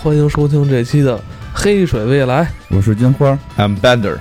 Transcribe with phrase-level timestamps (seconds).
[0.00, 1.16] 欢迎收听这期的
[1.52, 4.16] 《黑水未来》，我是金花，I'm Bender，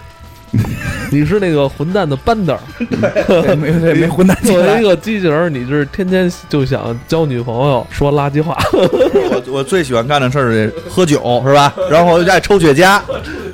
[1.11, 2.57] 你是那个混蛋的班德。
[2.79, 4.84] 对，没对没混蛋作为一。
[4.84, 8.57] 个机器人儿，你是天天就想交女朋友，说垃圾话。
[8.73, 11.71] 我我最喜欢干的事儿是喝酒，是吧？
[11.91, 13.00] 然后我就爱抽雪茄，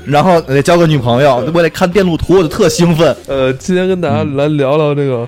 [0.05, 3.13] 然后得交个女朋友，我得看电路图，我就特兴奋。
[3.27, 5.27] 呃，今天跟大家来聊聊这个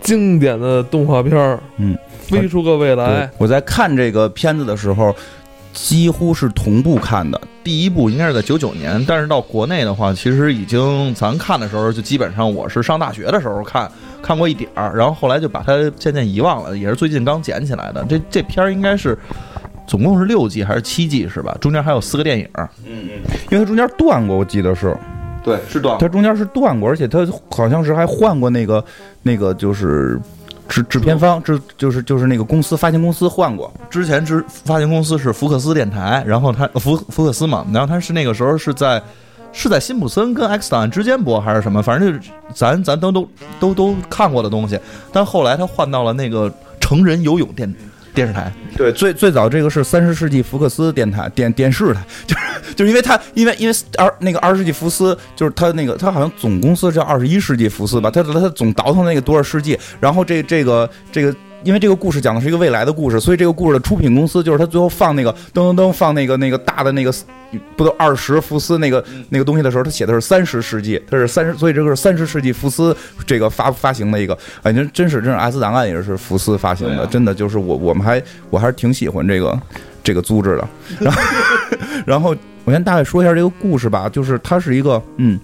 [0.00, 3.30] 经典的动画片儿，嗯，飞出个未来。
[3.36, 5.14] 我在看这个片子的时候，
[5.74, 7.38] 几乎是同步看的。
[7.62, 13.90] 第一部应该是在九九年，但是到国内的话，其实已经咱看的时候，就基本上我是上大学的时候看
[14.22, 18.04] 看过一点儿，然后后来就把它渐渐遗忘了，也是最近刚捡起来的。
[18.08, 19.18] 这这片儿应该是
[19.86, 21.56] 总共是六季还是七季是吧？
[21.60, 22.48] 中间还有四个电影。
[22.54, 23.08] 嗯嗯
[23.50, 24.96] 因为它中间断过，我记得是
[25.42, 28.84] 对，是断它中间是断过，而且它好像是还换过那个
[29.22, 30.18] 那个就是
[30.68, 33.72] 制制片方制就是就是那个公司发行公司换过。
[33.90, 39.02] 之前之发行公司是福克斯电台，然后他呃福福克斯嘛，然后他是那个时候是在
[39.52, 43.28] 是在辛普森跟 X 档案之间播还是什么，反正就是咱咱都都
[43.60, 44.78] 都都看过的东西，
[45.12, 47.72] 但后来他换到了那个成人游泳电
[48.14, 61.34] 电视台，对，最最早这个是三十世纪福克斯电台电电视台， 就是就是因为它因为因为二那个二十世纪福斯就是它那个它好像总公司叫二十一世纪福斯吧，它它总倒腾那个多少世纪，然后这这个这个。
[61.64, 67.12] 因为这个故事讲的是一个未来的故事，所以这个故事的出品公司就是他最后放那个噔噔噔放那个那个大的那个
[67.76, 79.58] 不都二十福斯那个那个东西的时候，他写的是三十世纪，他是三十，所以这个是三十世纪福斯这个发发行的一个，哎，正真是真是 S 档案也是福斯发行的，啊真的就是我我们还我还是挺喜欢这个
[80.02, 80.68] 这个组织的。
[81.00, 81.22] 然后
[82.04, 85.38] 然后我先大概说一下这个故事吧，就是它是一个嗯，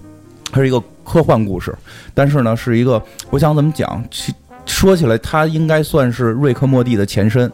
[0.51, 1.73] 它是一个科幻故事，
[2.13, 4.33] 但是呢是一个我想怎么讲，其
[4.71, 7.51] 说起来他应该算是瑞克莫蒂的前身。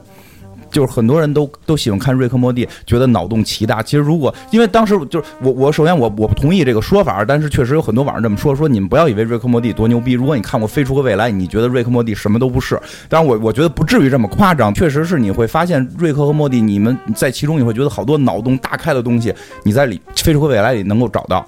[0.69, 3.81] 就是很多人都都喜欢看瑞克莫蒂，觉得脑洞奇大。
[3.81, 10.11] 其实如果因为当时就是我我首先我我不同意这个说法，但是确实有很多网上这么说，说你们不要以为瑞克莫蒂多牛逼。
[10.11, 12.77] 如果你看过《飞出个未来》，你觉得瑞克莫蒂什么都不是。
[13.07, 19.33] 当然我我觉得不至于这么夸张，确实是你会发现瑞克和莫蒂，你们在其中你会觉得好多脑洞大开的东西，
[19.63, 21.47] 你在里《飞出个未来》里能够找到。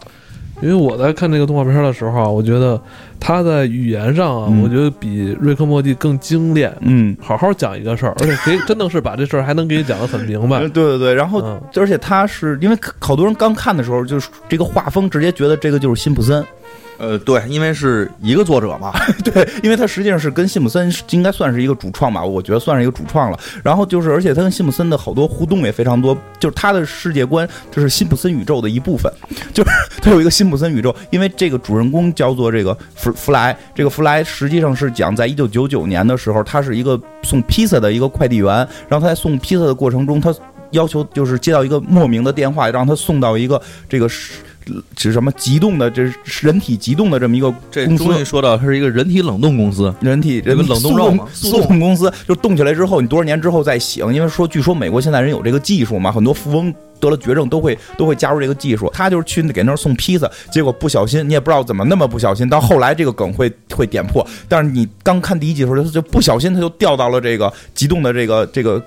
[0.61, 2.79] 因为我在看这个动画片的时候啊，我觉得
[3.19, 6.73] 他在语言上啊，嗯我觉得比瑞克莫蒂更精炼。
[6.81, 10.69] 嗯，好好讲一个事儿，而且给真的是把这事儿还能给你讲得很明白 对。
[10.69, 16.43] 对对，然后嗯，而且他是因为好多人刚看的时候，就是这个画风直接觉得这个就是辛普森。
[16.97, 18.91] 呃，对，因为是一个作者嘛，
[19.23, 23.39] 对，因为他实际上是跟辛普森应该算是一个主创吧，我觉得算是一个主创了。
[23.63, 29.09] 然后就是，而且他跟辛普森的好多互动也非常多，就是他的世界观就是辛普森宇宙的一部分，
[29.53, 29.69] 就是
[30.01, 30.93] 他有一个辛普森宇宙。
[31.09, 38.53] 因为这个主人公叫做这个弗弗莱，这个弗莱实际上是讲在一九九九年的时候，他是一个送披萨的一个快递员，
[38.89, 40.35] 然后他在送披萨的过程中，他
[40.71, 44.09] 要求就是接到一个莫名的电话，让他送到一个这个
[44.97, 45.11] 是。
[45.11, 45.89] 什么急冻的？
[45.89, 48.03] 这是人体急冻的这么一个这公司。
[48.03, 51.79] 终于说到它是一个人体冷冻公司，人体人这个冷冻肉嘛速冻。
[51.79, 52.55] 公司就冻。
[52.55, 56.73] 起来之后，你多少年之后再醒，因为说据说美国现在人有这个技术嘛，很多富翁。
[57.01, 68.03] 得了绝症都会都会加入这个技术，他就是去给那儿送披萨，结果不小心，你也不知道怎么那么不小心，到后来这个梗会会点破，但是你刚看第一集的时候，他就不小心他就掉到了这个急冻。
[68.03, 68.83] 的这个这个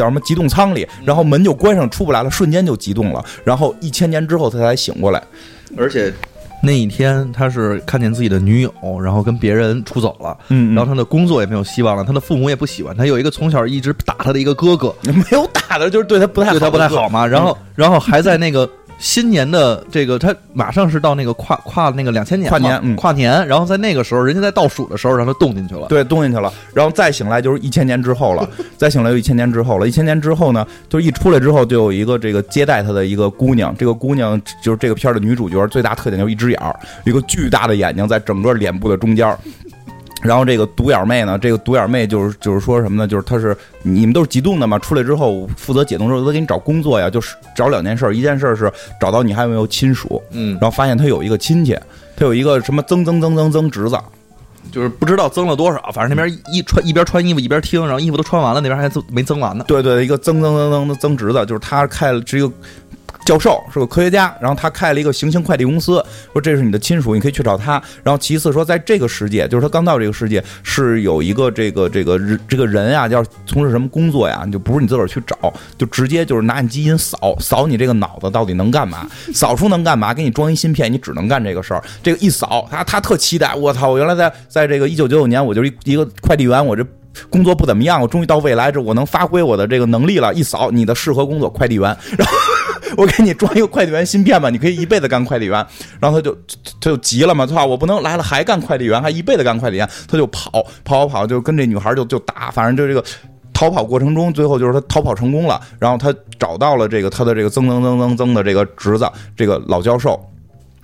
[0.00, 5.22] 叫什么急冻舱里，然后门就关上出不来了，瞬间就急冻了，然后一千年之后他才醒过来，
[5.76, 6.12] 而且
[6.62, 8.72] 那一天他是看见自己的女友，
[9.02, 10.36] 然后跟别人出走了。
[10.48, 12.96] 嗯然后他的工作也没有希望了，他的父母也不喜欢。
[12.96, 17.26] 他，有一个从小一直打他的一个哥哥，没有打的，就是对他不太好，对他不太好嘛。
[17.26, 18.68] 然后，然后还在那个
[19.00, 25.86] 新年的这个，他马上是到那个跨跨那个两千年嘛跨年嗯跨年，然后在那个时候，人家在倒数的时候让他冻进去了。
[25.88, 28.46] 对，冻进去了，然后再醒来就是一千年之后了，
[28.76, 29.88] 再醒来就一千年之后了。
[29.88, 39.38] 一千年之后呢，就是一出来之后就有一个这个接待他的一个姑娘，这个姑娘就是这个片儿的女主角，最大特点就是一只眼儿，一个巨大的眼睛在整个脸部的中间儿。
[40.22, 43.08] 然后这个独眼妹呢，这个独眼妹就是就是说什么呢？
[43.08, 51.74] 就是她是你们都是急冻的嘛，出来之后负责解冻之后，她给你找工作呀，就是找两件事儿，一件事儿是找到你还有没有亲属，嗯，然后发现他有一个亲戚，
[52.16, 53.98] 他有一个什么曾曾曾曾曾侄子，
[54.70, 59.64] 就是不知道增了多少，反正那边一穿一边穿衣服一边听，然后衣服都穿完了，那边还增没增完呢。
[59.66, 62.52] 对对，一个曾曾曾曾的曾侄子，就是他开了是一个
[63.30, 67.80] 教授，是个科学家，然后他开了一个行星快递公司，说这是你的亲属，你可以去找他。
[68.02, 75.36] 然后其次说，在这个世界，就是他刚到这个世界，是有一个这个这个人这个人啊，要从事什么工作呀，就不是你自个儿去找，
[75.78, 81.80] 就直接就是拿你基因扫扫你这个脑子到底能干嘛，扫出能干嘛，给你装一芯片，你只能干这个事儿。
[82.02, 83.90] 这个一扫，他他特期待，我操！
[83.90, 86.84] 我原来在在这个一九九九年，我就是一个快递员，我这
[87.28, 90.32] 工作不怎么样，我终于到未来这我能发挥我的这个能力了。
[90.34, 92.34] 一扫你的适合工作，快递员，然后
[92.96, 95.66] 我给你装一个快递员芯片吧，你可以一辈子干快递员。
[96.00, 96.34] 然后他就
[96.80, 100.50] 他就急了嘛，操，我不能来了还干快递员，还一辈子干快递员，他就跑
[100.84, 103.04] 跑跑跑，就跟这女孩就就打，反正就这个。
[103.52, 110.18] 逃跑过程中，最后就是他逃跑成功了，然后他找到了这个他的这个曾曾曾曾曾的这个侄子，这个老教授。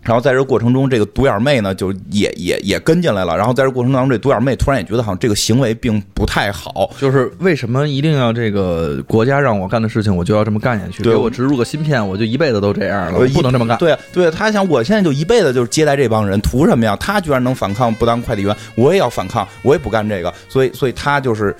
[0.06, 3.36] 然后在这过程中，这个独眼妹呢就也也也跟进来了。
[3.36, 6.88] 然后在这过程当中，这独眼妹突然也觉得好像这个行为并不太好。
[6.96, 11.02] 就是为什么一定要这个国家让我干的事情，我就要这么干下去？
[11.02, 13.76] 对给我植入个芯片，我就一辈子都这样了，我不能这么干。
[13.78, 16.96] 对啊，对啊，他想我现在就一辈子就是接待这帮人，图什么呀？
[17.00, 20.32] 他居然能反抗，不当快递员，我也要反抗，我也不干这个。
[20.48, 21.52] 所以，所以他就是。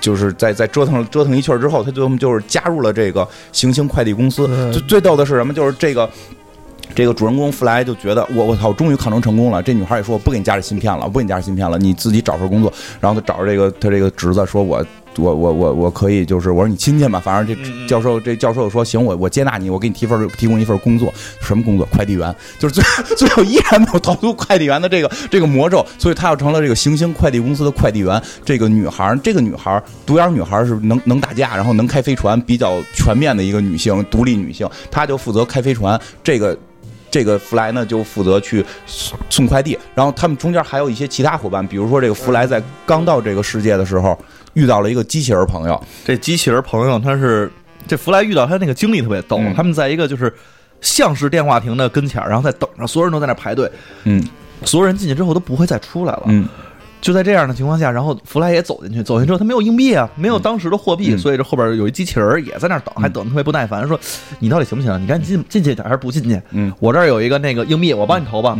[0.00, 4.46] 就是在在折腾折腾一圈之后，他最后就是加入了这个行星快递公司。
[4.70, 5.54] 最最逗的是什么？
[5.54, 6.10] 就是这个
[6.94, 9.62] 这个主人公弗莱就觉得我我操，终于抗争成功了。
[9.62, 12.72] 这女孩也说我不给你加这芯片了，我不给你加这芯片了，你自己找份工作。
[13.00, 14.84] 然后他找着这个他这个侄子说，我
[15.16, 21.86] 我我我我可以就是我说你亲戚嘛，反正这教授这教授说行，我我接纳你，我给你提份提供一份工作，什么工作？
[21.90, 22.84] 快递员，就是最
[23.16, 28.20] 最后依然没有逃出快递员的这个 这个魔咒，所以他要成了这个行星快递公司的快递员。
[28.44, 35.98] 这个女孩，这个女孩独眼女孩是能能打架，然后能开飞船，比较全面的一个女性，独立女性，她就负责开飞船。
[36.22, 36.56] 这个。
[37.14, 38.66] 这个弗莱呢就负责去
[39.30, 44.18] 送快递，然后他们中间还有一些其他伙伴，比如说这个弗莱在刚到这个世界的时候
[44.54, 47.48] 遇到了一个机器人朋友，这机器人朋友他是
[47.86, 49.54] 这弗莱遇到他那个经历特别逗，嗯。
[49.54, 50.34] 他们在一个就是
[50.80, 53.70] 像是电话亭的跟前儿，然后在等着，所有人都在那排队，
[54.02, 54.20] 嗯。
[54.64, 56.22] 所有人进去之后都不会再出来了。
[56.26, 56.48] 嗯
[57.04, 64.00] 就在这样的情况下，然后弗莱也走进去，走进去之后他没有硬币啊，没有当时的货币，嗯所以这后边有一机器人也在那儿等，还等得特别不耐烦，说
[64.38, 64.98] 你到底行不行？
[65.02, 66.40] 你赶紧进进去点还是不进去？
[66.52, 68.58] 嗯我这儿有一个那个硬币，我帮你投吧。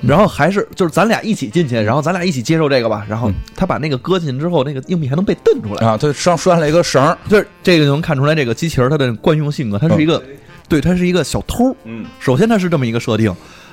[0.00, 3.04] 然后还是就是咱俩一起进去，然后咱俩一起接受这个吧。
[3.06, 5.86] 然后嗯他把那个搁进去之后，那个硬币还能被蹬出来。
[5.86, 10.22] 啊，他上拴了一个绳儿，就是这个就能看出来，这个机器人它的惯用性格，它是一个，
[10.66, 11.76] 对，它是一个小偷。
[11.84, 13.30] 嗯首先它是这么一个设定，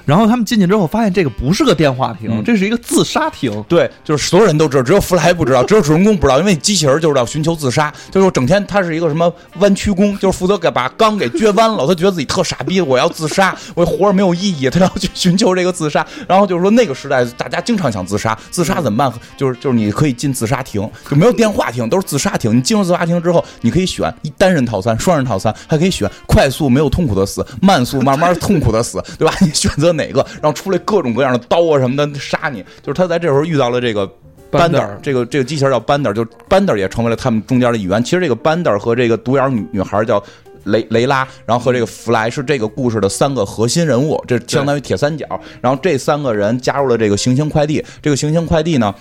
[0.08, 3.64] 然后他们进去之后发现这个不是个电话亭，嗯这是一个自杀亭。
[3.68, 16.08] 对，就是所有人都知道，只有弗莱不知道，只有主人公不知道，因为机器人就是要寻求自杀，就是整天他是一个什么弯曲工，就是负责给把钢给撅弯了，他觉得自己特傻逼，我要自杀，我活着没有意义，他要去寻求这个自杀。
[16.26, 19.14] 然后就是说那个时代大家经常想自杀，自杀怎么办？
[19.36, 22.56] 就是就是你可以进自杀亭，就没有电话亭，都是自杀亭。
[22.56, 29.34] 你进入自杀亭之后，你可以选一单人套餐、双人套餐，还可以选快速没有痛苦的死，慢速慢慢痛苦的死，对吧？
[29.42, 30.26] 你选择哪个？
[30.42, 32.64] 然后出来各种各样的刀啊什么的杀你。
[32.82, 34.10] 就是他在这时候遇到了这个。
[34.50, 38.02] 班德 Bander 尔，这个这个机器人叫班德尔，就班德尔也成为了他们中间的一员。
[38.02, 40.24] 其实这个班德尔和这个独眼女女孩叫
[40.64, 45.26] 雷雷拉，然后和这个弗莱是这个故事的三个核心人物，这相当于铁三角。
[45.60, 48.96] 然后这三个人加入了这个行星快递，这个行星快递呢。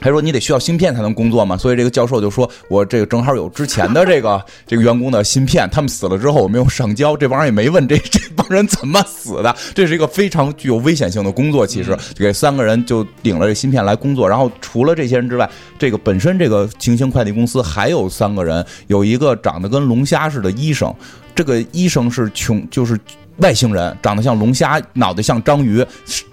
[0.00, 11.66] 还说你得需要芯片才能工作嘛，所以这个教授就说，我这个正好有之前的这个 这个员工的芯片，他们死了之后我没有上交，这帮人也没问这 这帮人怎么死的，这是一个非常具有危险性的工作。
[11.66, 15.48] 其实就给三个人就领了这芯片来工作，然后除了这些人之外，
[15.78, 20.94] 这个本身这个行星快递公司还有三个人，有一个长得跟龙虾似的医生，
[21.34, 22.98] 这个医生是穷，就是。
[23.38, 25.84] 外星人长得像龙虾，脑袋像章鱼，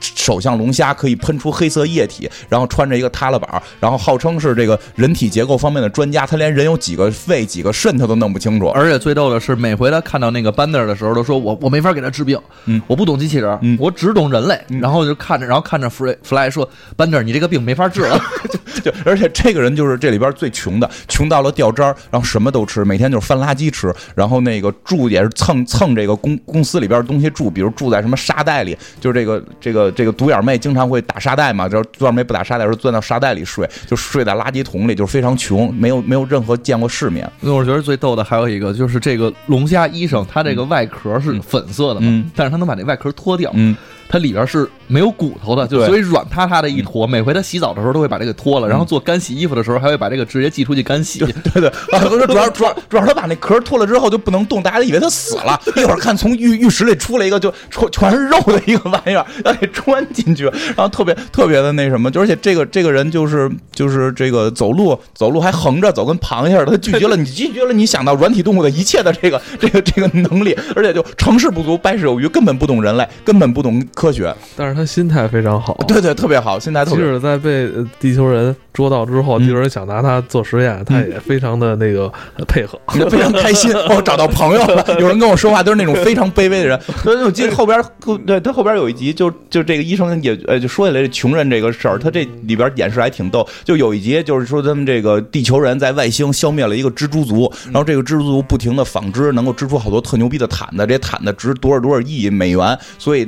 [0.01, 6.25] 手像龙虾，可以喷出黑色液体，然后穿着一个塌拉板，然后号称是这个人体结构方面的专家。
[6.25, 8.67] 他连人有几个肺、几个肾他都弄不清楚。
[8.69, 14.59] 而且最逗的是，每回他看到那个班德尔的时候，都说我我没法给他治病，嗯我不懂机器人，嗯我只懂人类。
[14.69, 18.19] 嗯然后就看着，然后看着弗瑞弗莱说，班德尔，你这个病没法治了。
[18.83, 37.29] 就而且这个人就是这里边最穷的，穷到了掉渣儿，然后什么都吃，每天就是翻垃圾吃，然后那个住也是蹭蹭这个公公司里边的东西住，比如住在什么沙袋里，就是这个这个这个独眼妹经常会打沙袋嘛，就是独眼妹不打沙袋的时候钻到沙袋里睡，就睡在垃圾桶里，就是非常穷，没有没有任何见过世面。
[37.41, 42.31] 那我觉得最逗的还有一个，就是这个龙虾医生，他这个外壳是粉色的嘛，嗯。
[42.35, 43.75] 但是他能把这外壳脱掉，嗯，
[44.07, 47.07] 它里边是没有骨头的，就对所以软塌塌的一坨。
[47.07, 51.19] 每回他洗澡的时候都会把这个脱了，然后做干洗衣服的时候还会把这个直接寄出去干洗。
[51.25, 55.59] 对对，啊，主要主要主要他把那壳脱了之后就不能动，大家以为他死了。
[55.75, 75.73] 一会儿看从浴浴室里出来一个就全全是肉的一个玩意儿，要给穿进去，然后特别特别的那什么，就而且这个这个人就是就是这个走路走路还横着走，跟螃蟹似的，他拒绝了你拒绝了你想到软体动物的一切的这个这个这个能力，而且就成事不足败事有余，根本不懂人类，根本不懂科学，但是他心态非常好。
[75.87, 76.99] 对对，特别好，心态特别。
[76.99, 82.77] 即使在被呃地球人捉到之后，嗯地球人想拿他做实验，他也非常的那个呃 配合。
[83.09, 84.85] 非常开心，我找到朋友了。
[84.99, 86.79] 有人跟我说话都是那种非常卑微的人。
[87.03, 87.81] 所以我记得后边，
[88.27, 93.47] 对他后边有一集，就就这个医生也呃，就说起来这穷人这个事儿，他这里边演示还挺逗。
[93.63, 103.25] 就有一集就是说他们这个地球人在外星消灭了一个蜘蛛族，然后这个蜘蛛族不停的纺织，能够织出好多特牛逼的毯子，这些毯子值多少多少亿美元，所以。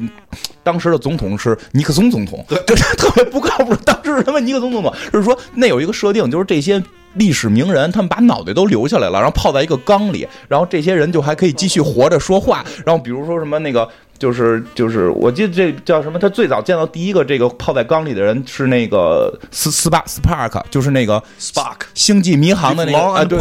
[0.68, 3.74] 当时的总统是尼克松总统，就是特别不靠谱。
[3.86, 6.84] 当时是他妈尼克松总统，就是说那有一个设定，就是这些
[7.14, 12.66] 历史名人，他们把脑袋都留下来了，然后泡在一个缸里，然后这些人就还可以继续活着说话。
[12.86, 13.88] 然后比如说什么那个。
[14.18, 16.18] 就是就是，我记得这叫什么？
[16.18, 23.40] 他最早见到第一个这个泡在缸里的人是那个斯斯巴 Spark，，就是那个 Spark 星际迷航的那个啊对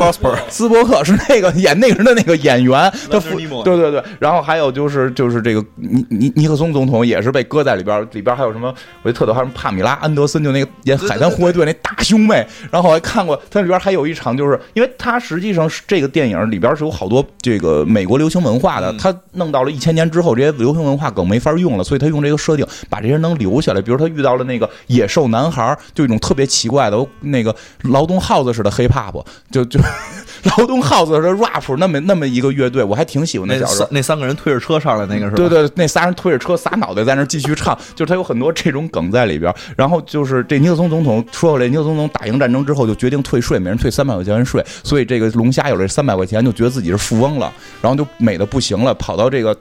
[0.48, 8.74] 斯伯克是那个演那个人的那个演员，他 Nimoy 对对对，然后还有就是就是这个尼尼尼克松总统也是被搁在里边儿，里边儿还有什么？
[9.02, 23.80] 我特逗，还有什么帕米拉安德森，就那个演海滩护卫队那大胸妹，然后我还看过，它里边儿还有一场，就是因为它实际上是这个电影里边儿是有好多这个美国流行文化的，他弄到了一千年之后，这些流行文化梗没法用了，所以他用这个设定把这些人能留下来。
[23.80, 29.78] 比如他遇到了那个野兽男孩儿，就一种特别奇怪的那个劳动耗子似的 hip hop，就就
[30.42, 33.46] 劳动耗子似的 rap 那么那么一个乐队，我还挺喜欢。
[33.46, 35.36] 那小时候三那三个人推着车上来那个是吧？
[35.36, 39.54] 对对，那仨人推着车撒脑袋在那继续唱，就是他有很多这种梗在里边。
[39.76, 49.56] 然后就是这尼克松总统说回来，尼克松总统打赢战争之后就决定退税，每人退三百块钱税，所以这个龙虾有了这三百块钱就觉得自己是富翁了，然后就美的不行了，跑到这个。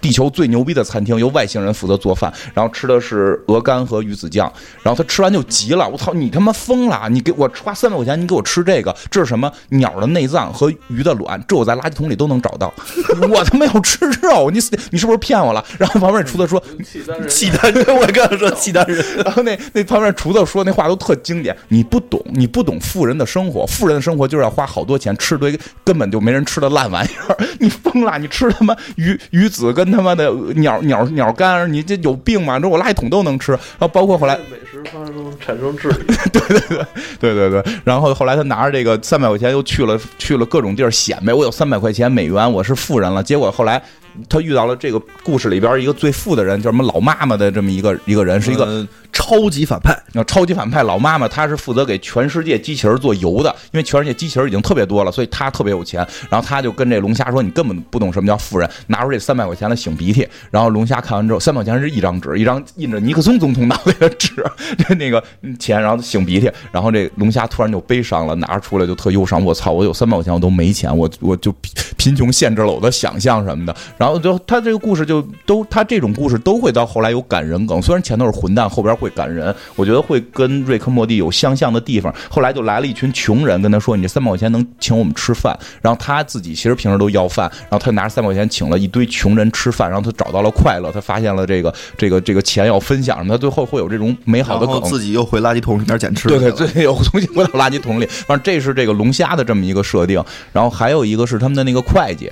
[0.00, 4.50] 地球最牛逼的餐厅由外星人负责做饭，然后吃的是鹅肝和鱼子酱，
[4.82, 7.08] 然后他吃完就急了，我操，你他妈疯了！
[7.10, 9.50] 你给我花三百块钱，你给我吃这个，这是什么？
[9.70, 12.72] 鸟的内脏和鱼的卵，这我在垃圾桶里都能找到，
[13.28, 15.64] 我他妈要吃肉，你你是不是骗我了？
[15.78, 32.58] 然后旁边厨子说，契丹人契丹人， 我刚才说契丹人，然后那那旁边厨子说那话都特经典，你不懂，你不懂富人的生活，富人的生活就是要花好多钱吃堆根本就没人吃的烂玩意儿， 你疯了，你吃他妈鱼鱼子跟他妈的鸟鸟鸟干，你这有病吗？
[32.58, 36.28] 这我垃圾桶都能吃，然后包括后来美食发生产生质疑，
[37.18, 43.22] 对对对，然后后来他拿着这个三百块钱又去了去了各种地儿显摆，我有三百块钱美元，我是富人了。
[43.22, 43.82] 结果后来
[44.28, 56.06] 他遇到了这个故事里边一个最富的人，叫什么老妈妈的这么一个一个人，是一个呃超级反派，那超级反派老妈妈，她是负责给全世界机器人做油的，因为全世界机器人已经特别多了，所以她特别有钱。
[56.30, 64.44] 然后她就跟这龙虾说：“你根本不懂什么叫富人，拿出这三百块钱来擤鼻涕。”然后龙虾看完之后，三百块钱是一张纸，一张印着尼克松总统脑袋的纸，
[64.78, 65.22] 这那个
[65.58, 66.50] 钱，然后擤鼻涕。
[66.70, 69.44] 然后这龙虾突然就悲伤了，拿出来就特忧伤。
[69.44, 73.74] 我操，我有三百块钱我都没钱，我我就贫贫穷限制了我的想象什么的。
[73.96, 79.52] 然后就他这个故事就都他这种故事都会到后来有感人梗，虽然前头是混蛋，后边会感人。
[79.74, 82.14] 我觉得会跟瑞克莫蒂有相像的地方。
[82.30, 94.82] 后来就来了一群穷人，跟他说：“你这三百块钱能请我们吃饭？”然后他自己其实平时都要饭，然后他拿着三百块钱请了一堆穷人吃饭，然后他找到了快乐，他发现了这个这个这个钱要分享什么，他最后会有这种美好的梗。
[94.82, 96.38] 自己又回垃圾桶里面捡吃的。
[96.38, 98.06] 对对，最有重新回到垃圾桶里。
[98.06, 100.22] 反正这是这个龙虾的这么一个设定，
[100.52, 102.30] 然后还有一个是他们的那个会计，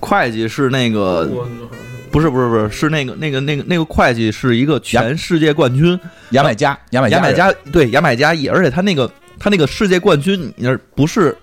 [0.00, 1.30] 会计是那个
[2.10, 5.98] 不是不是不是是那个那个那个那个会计是一个全世界冠军，
[6.30, 11.36] 牙买加，牙买加，牙买加对牙买加裔，而且他那个他那个世界冠军，你那不是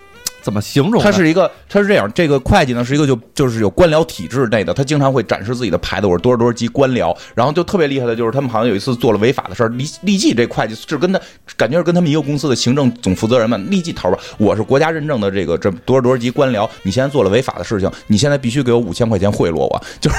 [0.47, 1.03] 怎么形容？
[1.03, 11.19] 他是一个，他是这样，这个会计呢是一个就就是有官僚体制内的，他经常会展示自己的牌子，我是多少多少级官僚，然后就特别厉害的就是他们好像有一次做了违法的事儿，立立即这会计是跟他
[11.57, 20.15] 感觉是跟他们一个公司的行政总负责人们立即讨论，我是国家认证的这个这多少多少级官僚，你现在做了违法的事情，你现在必须给我五千块钱贿赂我，就是。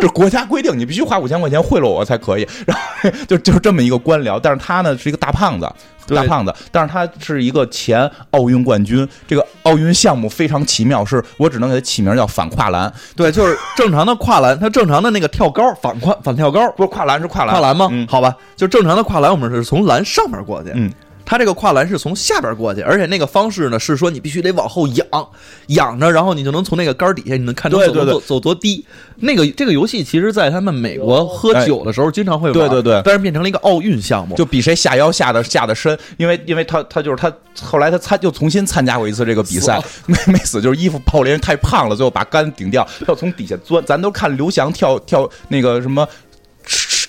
[0.00, 2.46] 这国家规定，你必须花五千块钱贿赂我才可以。
[2.66, 5.70] 然后就就是这么一个官僚，但是他呢是一个大胖子，
[6.14, 9.06] 大胖子，但是他是一个前奥运冠军。
[9.26, 17.88] 这个奥运项目非常奇妙，是我只能给他起名叫反跨栏，对，就是正常的跨栏，他正常的那个跳高反跨反跳高不是跨栏是跨栏，跨栏吗？
[17.90, 20.70] 嗯好吧，就正常的跨栏，我们是从栏上面过去。
[20.74, 20.90] 嗯，
[21.28, 25.06] 他这个跨栏是从下边过去，而且那个方式呢是说你必须得往后仰，
[25.66, 28.82] 仰着，然后你就能从那个杆儿底下你能看出对对对走走走多低。
[29.16, 34.34] 那个这个游戏其实，在他们美国喝酒的时候经常会玩，对对对但是变成了一个奥运项目。
[34.36, 37.30] 就比谁下腰下的下的深，因为因为他他就是他
[37.60, 46.08] 后来他参又重新参加过一次这个比赛， 没没死，就是衣服爆裂，人太胖了，最后把杆顶掉，要从底下钻，咱都看刘翔跳跳那个什么。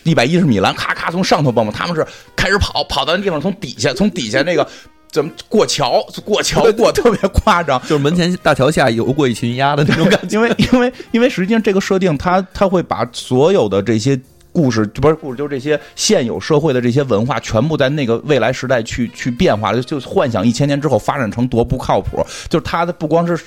[0.04, 4.68] 一百一十米栏，咔咔从上头蹦蹦，他们是开始跑，跑到那地方，从底下从底下那个
[5.12, 10.36] 怎么过桥过桥过特别夸张， 就是门前大桥下游过一群鸭的那种感觉。
[10.38, 14.20] 因为因为因为实际上这个设定，它它会把所有的这些。
[14.52, 22.26] 故事不是故事，就是这些现有社会的这些文化，全部在那个未来时代去去变化了，就幻想一千年之后发展成多不靠谱。
[22.50, 23.40] 就是它的不光是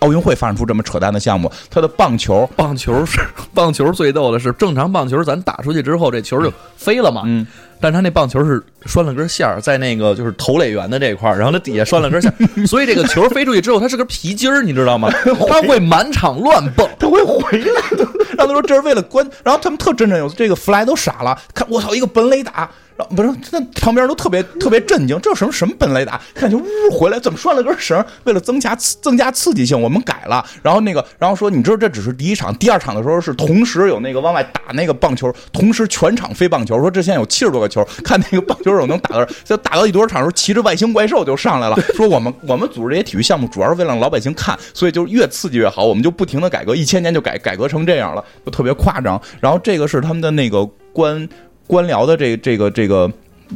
[0.00, 3.20] 奥运会发展出这么扯淡的项目，他的棒球，棒球是
[3.54, 7.22] 棒球最逗的是，正常棒球咱打出去之后，这球就飞了嘛。
[7.24, 7.46] 嗯，
[7.80, 15.10] 但他那棒球是拴了根线儿在那个就是投垒员的这块儿，然后他底下拴了根线儿， 所以这个球飞出去之后，它是根皮筋儿，你知道吗？
[15.48, 16.88] 它会满场乱蹦。
[16.98, 18.06] 它会回来的。
[18.36, 22.70] 然后他说这是为了关，然后他们特振振有词，这个弗莱都傻了，看我操一个本垒打，
[23.04, 26.20] 不是那旁边都特别特别震惊，这什么什么本垒打？
[26.34, 28.04] 看就呜回来，怎么拴了根绳？
[28.24, 30.44] 为了增加增加刺激性，我们改了。
[30.62, 36.78] 然后那个，然后说你知道这只是第一场，第二场的时候是同时有那个往外打那个棒球，同时全场飞棒球。
[36.80, 41.76] 说这现在有七十多个球，看那个棒球手能打到，就打到一多少场时候，骑着外星怪兽就上来了。
[41.94, 49.20] 说我们我们组织这些体育项目主要是为了让老百姓看，所以就越刺激越好，我们就不停的改革，一千年就改改革成这样了，就特别夸张。
[49.40, 51.28] 然后这个是他们的那个官
[51.68, 53.08] 官僚的这这个这个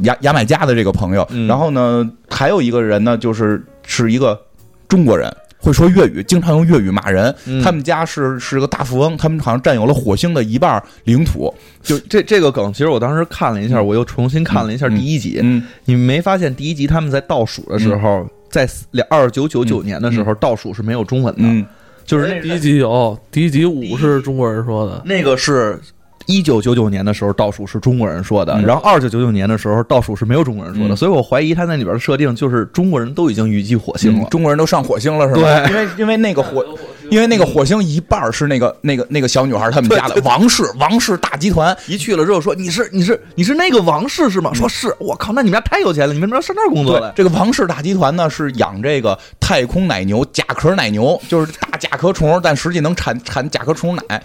[0.03, 4.39] 牙牙买加的这个朋友，然后呢还有一个人呢，就是是一个
[4.87, 5.29] 中国人。
[5.57, 7.33] 会说粤语，经常用粤语骂人。
[7.63, 11.53] 他们家是是个大富翁，他们好像占有了火星的一半领土。
[11.81, 15.39] 就这这个梗，其实我当时看了一下，我又重新看了一下第一集。
[15.41, 21.65] 嗯，你没发现第一集他们在倒数的时候，在两二九九九年的时候倒数是没有中文的，嗯，
[22.05, 25.79] 就是那第一集有，第一集五是中国人说的，那个是。
[26.25, 34.27] 一九九九年的时候倒数是中国人说的，嗯然后二九九九年的时候倒数是没有中国人说的，嗯所以我怀疑他那里边的设定就是中国人都已经预计火星了。
[34.29, 35.67] 中国人都上火星了是吧？
[35.67, 36.65] 对因为因为那个火，
[37.09, 41.75] 因为那个火星一半儿是那个那个那个小女孩他们家的王氏王氏大集团。
[41.87, 44.51] 一去了之后说你是你是你是那个王氏是吗？
[44.53, 47.11] 说是，我靠，那你们家太有钱了，你们怎么要上这儿工作来？
[47.15, 54.23] 这个王氏大集团呢是养这个太空奶牛、甲壳奶牛，就是大甲壳虫，但实际能产产甲壳虫奶。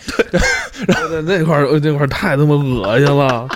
[0.87, 3.49] 那 那块儿那块儿太他妈恶心了，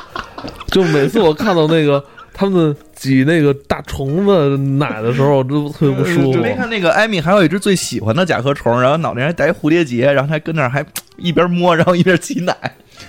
[0.68, 2.02] 就每次我看到那个
[2.34, 6.38] 他们挤那个大虫子奶的时候，我都特别不舒服。
[6.40, 12.54] 没看那个艾米还有一只最喜欢的甲壳虫，然后脑袋还戴一蝴蝶结，然后还跟那儿还一边摸，然后一边挤奶。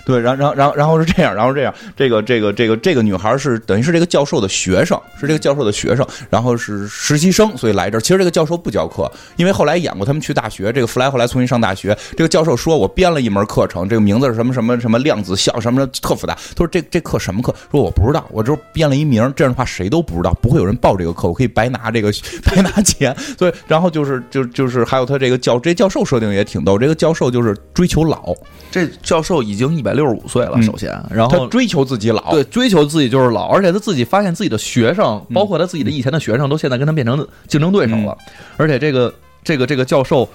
[0.06, 8.02] 对，然然然然后是这样，然后这样，这个这个这个这个女孩是等于是这个教授的学生，是这个教授的学生，然后是实习生，所以来这儿。
[8.02, 16.34] 其实这个教授不教课，因为后来演过他们去大学，这个弗莱后来重新上大学，这个教授说我编了一门课程，这个名字是什么什么什么量子效什么的，特复杂。
[16.34, 17.56] 他说这这课什么课？
[17.72, 22.12] 说我不知道，我就编了一名，这样的话谁都不知道，不会有人报这个课，我可以白拿这个
[22.44, 23.16] 白拿钱。
[23.38, 28.34] 所以然后就是就就是还有他这个教这教授设定也挺逗，这个教授就是追求老，
[28.70, 30.64] 这教授已经一百六十五岁了，嗯。
[30.64, 38.18] 首先，然后他追求自己老，对，追求自己就是老，而且他自己发现自己的学生，嗯包括他自己的以前的学生，都现在跟他变成竞争对手了。
[38.58, 40.28] 而且这个这个这个教授，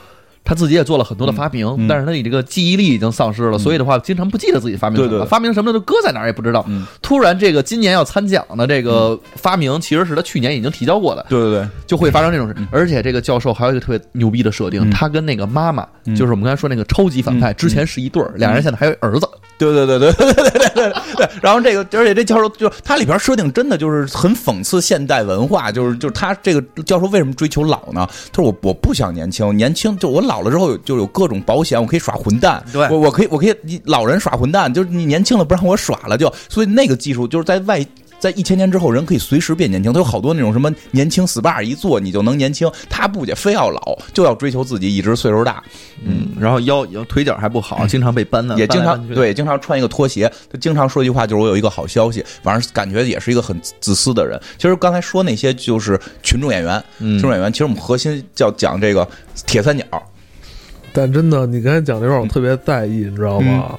[0.44, 1.86] 他自己也做了很多的发明，嗯。
[1.88, 6.64] 但是他你这个记忆力已经丧失了，所以的话，经常不记得自己发明什么，发明什么的都搁在哪儿也不知道。
[6.68, 6.86] 嗯。
[7.02, 11.26] 突然，这个今年要参奖的这个发明，其实是他去年已经提交过的。
[11.28, 14.90] 对对对，就会发生这种事，而且这个教授还有一个特别牛逼的设定，嗯。
[14.90, 16.16] 他跟那个妈妈，嗯。
[16.16, 17.54] 就是我们刚才说那个超级反派，嗯。
[17.56, 19.28] 之前是一对儿，俩人现在还有儿子。
[19.58, 21.28] 对对对对对对对对对。
[21.42, 28.08] 然后这个，而且这教授就他里边设定真的就是很讽刺现代文化，就是就是他这个教授为什么追求老呢？
[28.32, 37.84] 他说我我不想年轻，年轻就我老了之后就有各种保险，我可以耍混蛋，对我我可以我可以你老人耍混蛋，就是你年轻了不让我耍了就，所以那个技术就是在外。
[38.18, 39.92] 在一千年之后，人可以随时变年轻。
[39.92, 45.62] 他有好多那种什么年轻 SPA 一做你就能年轻，他不也非要老，就要追求自己一直岁数大。
[46.04, 50.30] 嗯，然后腰腿脚还不好，经常被搬的，也经常对，经常穿一个拖鞋。
[50.50, 52.24] 他经常说一句话，就是我有一个好消息。
[52.42, 54.40] 反正感觉也是一个很自私的人。
[54.56, 57.52] 其实刚才说那些就是群众演员，嗯群众演员。
[57.52, 59.06] 其实我们核心叫讲这个
[59.46, 59.84] 铁三角，
[60.92, 63.68] 但真的，你刚才讲这段，我特别在意，你知道吗？
[63.70, 63.78] 嗯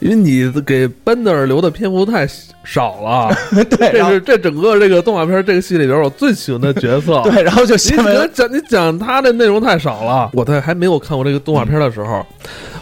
[0.00, 2.26] 因为你给 Bender 留的篇幅太
[2.64, 3.34] 少了，
[3.70, 7.20] 对，这是这整个这个动画片这个戏里边我最喜欢的角色。
[7.30, 10.30] 对，然后就你讲你讲他的内容太少了。
[10.34, 12.24] 我在还没有看过这个动画片的时候，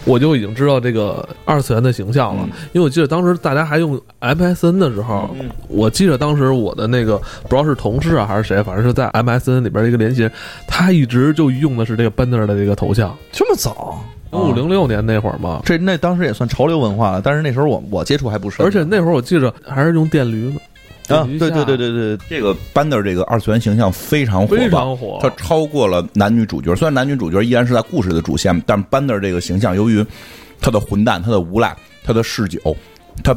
[0.05, 2.43] 我就已经知道这个二次元的形象了。
[2.45, 10.31] 嗯因为我记得当时大家还用 MSN 的时候，嗯我记得当时我的那个不知道是同事啊还是谁，反正是在 MSN 里边的一个联系人，
[10.67, 13.17] 他一直就用的是这个 Bender 的这个头像。
[13.33, 14.05] 这么早？
[14.33, 20.59] 零五零六年那会儿嘛，这那当时也算潮流文化了，但是那时候我我接触还不深，而且那会儿我记着还是用电驴子。
[21.15, 24.69] 啊，对对对对对，这个班的这个二次元形象非常火非。
[24.69, 25.21] 常火。
[25.23, 30.05] 它超过了男女主角，虽然男女主角依然是在故事的主线，但班德这个形象，由于
[30.61, 32.59] 他的混蛋、他的无赖、他的嗜酒，
[33.23, 33.33] 他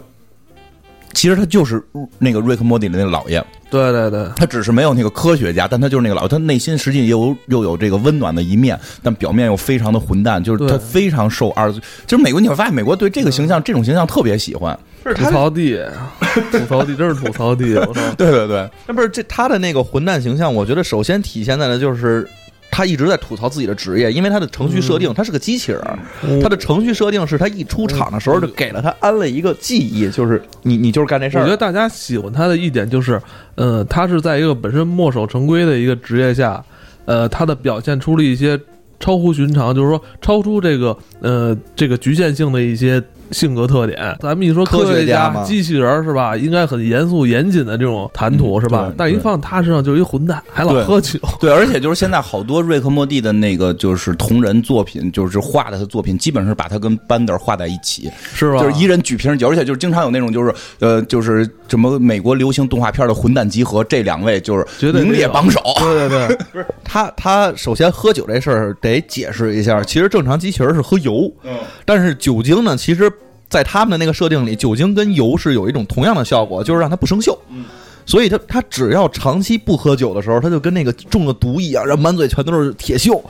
[1.13, 1.83] 其实他就是
[2.17, 11.79] 那个瑞克莫蒂的那个老爷，对对对，他只是没有那个科学家，但他就是那个老，他内心实际又有又有这个温暖的一面，但表面又非常的混蛋，就是他非常受二次。
[12.07, 14.77] 就是美国，你会发现美国对这个形象、这种形象特别喜欢。
[15.15, 15.79] 吐槽地，
[16.51, 17.75] 吐槽地，真是吐槽地！
[17.75, 22.27] 我操， 对对对，那不是这他的那个混蛋形象，我觉得首先体现在的就是。
[22.71, 25.81] 他一直在吐槽自己的职业，因为他的程序设定，他是个机器人
[26.41, 31.41] 他的程序设定是他一出场的时候就给了他安了一个记忆，就是你你就是干这事儿。
[31.41, 33.21] 我觉得大家喜欢他的一点就是，
[33.55, 36.63] 呃，他是在一个本身墨守成规的一个职业下，
[37.05, 38.59] 呃，他的表现出了一些
[38.99, 44.17] 超乎寻常，就是说超出这个呃这个局限性的一些性格特点。
[44.19, 48.91] 咱们一说科学学家嘛机器人是吧，应该很严肃严谨的这种谈吐嗯是吧？
[48.97, 51.19] 但一放他身上就是一混蛋，还老喝酒。
[51.39, 58.59] 对，而且就是现在好多瑞克莫蒂的那个就是同人作品，就是画的他作品，基本上是把他跟班德画在一起，是吧？
[58.59, 65.61] 就是一人举瓶酒，而且就是经常有那种就是呃就是什么美国流行动画片的混蛋集合，这两位就是绝对名列榜首。
[65.79, 69.83] 对 对对， 不是他，他首先喝酒这事儿得解释一下。
[69.83, 73.11] 其实正常机器人是喝油，嗯，但是酒精呢，其实，
[73.49, 77.37] 在他们的那个设定里，酒精跟油是有一种同样的效果，就是让它不生锈。
[77.49, 77.65] 嗯，
[78.05, 83.21] 所以他他只要长期不喝酒的时候，他就跟那个中了毒一样，然后满嘴全都是铁锈。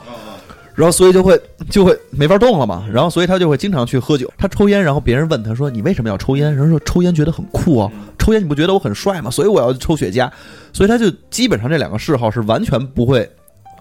[0.72, 2.86] 然后，所以就会就会没法动了嘛。
[2.90, 4.32] 然后，所以他就会经常去喝酒。
[4.38, 9.30] 他抽烟，然后别人问他说：“你为什么要抽烟？”人说：“抽烟觉得很酷啊，抽烟你不觉得我很帅吗？
[9.30, 10.30] 所以我要抽雪茄。”
[10.72, 13.28] 所以他就基本上这两个嗜好是完全不会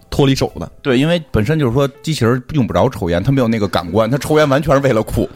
[0.10, 0.70] 脱离手的。
[0.82, 5.30] 对，因为本身就是说机器人用不着抽烟，他没有那个感官，他抽烟完全是为了酷。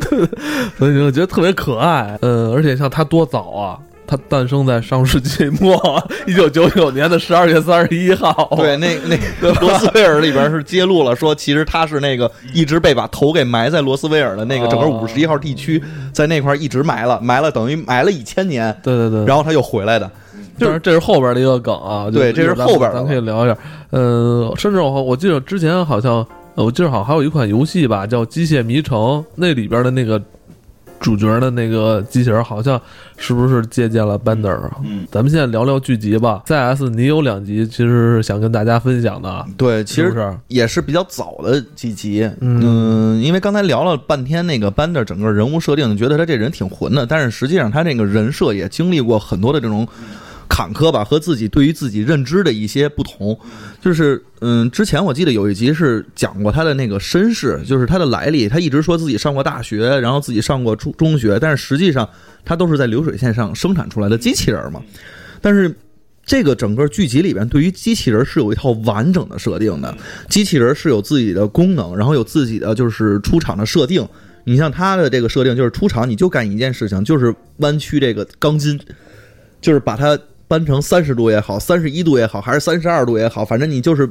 [0.78, 2.18] 所以我觉得特别可爱。
[2.20, 5.76] 呃，而且像他多早啊，他诞生在上世纪末，
[6.26, 8.52] 一九九九年的十二月三十一号。
[8.56, 15.82] 对，那那个罗斯威尔里边是揭露了说，其实他是那个一直被把头给埋在罗斯威尔的那个整个五十一号地区，
[16.12, 20.08] 在那块儿一直埋了，埋了等于埋了一千年，对对对，然后他又回来的。
[20.58, 23.56] 当然这是后边的一个梗啊，对这是后边的咱可以聊一下。
[23.90, 28.98] 呃，甚至我我记得之前好像，呃我记得好像还有一款游戏吧，叫《机械迷城》，
[29.34, 30.20] 那里边的那个
[30.98, 32.80] 主角的那个机器人，好像
[33.18, 34.58] 是不是借鉴了 Bender？
[34.82, 36.42] 嗯，咱们现在聊聊剧集吧。
[36.46, 40.34] CS 你有两集，其实是想跟大家分享的，对，其实是？
[40.48, 42.28] 也是比较早的几集。
[42.40, 42.60] 嗯
[43.18, 49.86] 嗯，因为刚才聊了半天那个班的整个人物设定，觉得他这人挺混的，但是实际上他这个人设也经历过很多的这种
[50.48, 53.38] 坎坷吧，和自己对于自己认知的一些不同。
[53.80, 58.48] 就是嗯，之前我记得有一集是讲过他的那个身世，就是他的来历。
[58.48, 62.08] 他一直说自己上过大学，然后自己上过中中学，但是实际上
[62.44, 64.82] 他都是在流水线上生产出来的机器人嘛。
[65.40, 65.74] 但是
[66.24, 69.96] 这个整个剧集里边，对于机器人是有一套完整的设定的。
[70.28, 74.06] 机器人是有自己的功能，然后有自己的就是出场的设定。
[74.42, 78.78] 你像它的这个设定，就是出场你就干一件事情，就是弯曲这个钢筋，
[79.60, 84.08] 就是把它搬成三十度也好，三十一度也好，还是三十二度也好，反正你就是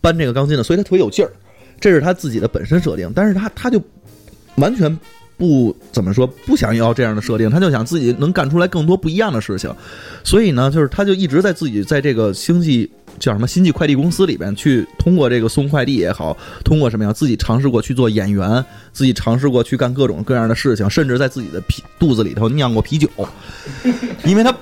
[0.00, 1.30] 搬这个钢筋的，所以他特别有劲儿。
[1.78, 3.78] 这是他自己的本身设定，但是他他就
[4.56, 4.98] 完全
[5.36, 9.70] 不怎么说，不想要这样的设定，他就想自己能干出来更多不一样的事情。
[10.24, 23.06] 所以呢，就是他就一直在自己在这个星际叫什么星际快递公司里边去通过这个送快递也好，通过什么样，自己尝试过去做演员，自己尝试过去干各种各样的事情，甚至在自己的啤肚子里头酿过啤酒，
[24.24, 24.56] 因为他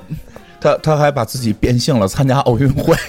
[0.65, 2.97] 他他还把自己变性了，参加奥运会。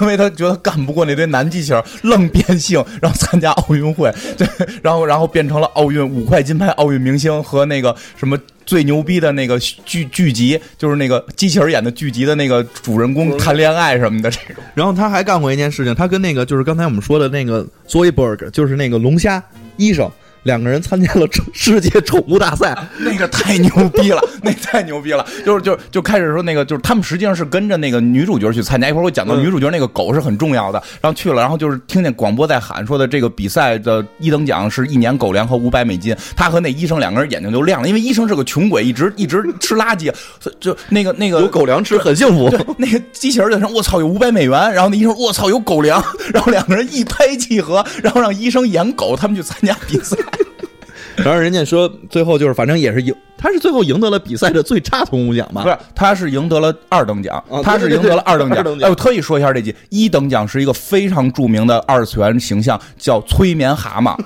[0.00, 4.46] 因为他觉得干不过那堆男机器人，愣变性，然后参加奥运会， 对，
[4.82, 14.62] 然后然后变成了奥运五块金牌奥运明星和那个什么最牛逼的那个剧剧集，就是那个机器人演的剧集的那个主人公谈恋爱什么的这种。
[14.74, 19.42] 然后他还干过一件事情，他跟那个就是刚才我们说的那个 Zoidberg，就是那个龙虾
[19.76, 20.10] 医生，
[20.42, 22.76] 两个人参加了世界宠物大赛。
[23.00, 25.24] 那个太牛逼了， 那太牛逼了！
[25.44, 28.88] 就是就就开始说那个，就是他们实际上是跟着那个女主角去参加。
[28.88, 36.16] 一会儿我讲到嗯女主角那个狗是很重要的，然后去了，然后就是听见广播在喊说的这个比赛的一等奖是一年狗粮和五百美金。
[36.36, 40.12] 他和那医生两个人眼睛就亮了，因为医生是个穷鬼，一直一直吃垃圾，
[40.60, 42.48] 就那个那个有狗粮吃很幸福。
[42.78, 46.02] 那个机器人就说：“我操，有五百美元。”然后那医生：“我操，有狗粮。
[46.32, 50.16] ”然后两个人一拍即合，然后让医生演狗，他们去参加比赛。
[51.24, 55.68] 然后人家说最后就是反正也是赢，他是最后赢得了比赛的最差铜鼓奖吧不？
[55.68, 58.80] 是，他是赢得了二等奖啊，他是赢得了二等奖对对对二等。
[58.80, 64.16] 奖哎，我特意说一下这句，一等奖是一个非常著名的二次元形象，叫催眠蛤蟆。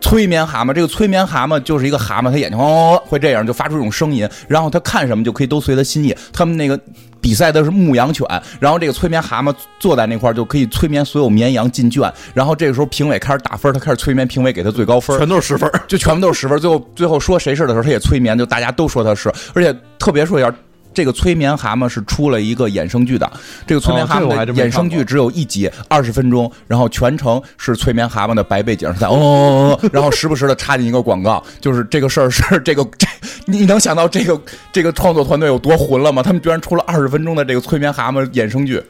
[0.00, 6.14] 催眠蛤蟆，这个催眠蛤蟆就是一个蛤蟆，它眼睛哦会这样，就发出一种声音，然后它看什么就可以都随它心意。
[6.32, 6.78] 他们那个
[7.20, 8.26] 比赛的是牧羊犬，
[8.60, 15.70] 然后这个催眠蛤蟆坐在那块儿就可以催眠所有绵羊进圈，然后这个时候评委开始打分，他开始催眠评委给他最高分，全都是十分。
[15.86, 16.58] 就全部都是十分。
[16.58, 20.52] 最后最后说谁是的时候，他也催眠，就大家都说他是，而且特别说一下。
[20.98, 23.32] 这个催眠蛤蟆是出了一个衍生剧的，
[23.64, 33.06] 这个催眠蛤蟆的衍生剧只有一集，二十分钟，然后全程是催眠蛤蟆的白背景是在哦哦哦， 然后时不时的插进一个广告，就是这个事儿是这个 这，
[33.46, 34.40] 你能想到这个
[34.72, 36.20] 这个创作团队有多混了吗？
[36.20, 38.82] 他们居然出了二十分钟的这个催眠蛤蟆衍生剧，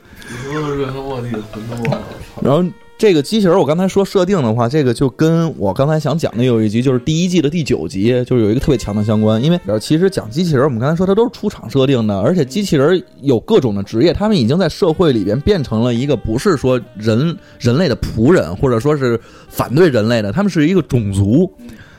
[2.41, 2.65] 然后
[2.99, 9.41] 这个机器人，我刚才说设定的话，这个就跟我刚才想讲的有一集，就是第一季的第九集，就是有一个特别强的相关。
[9.41, 21.49] 因为其实讲机器人，我们刚才说它都是出厂设定的，而且机器人有各种的职业，他们已经在社会里边变成了一个不是说人人类的仆人，或者说是反对人类的，他们是一个种族。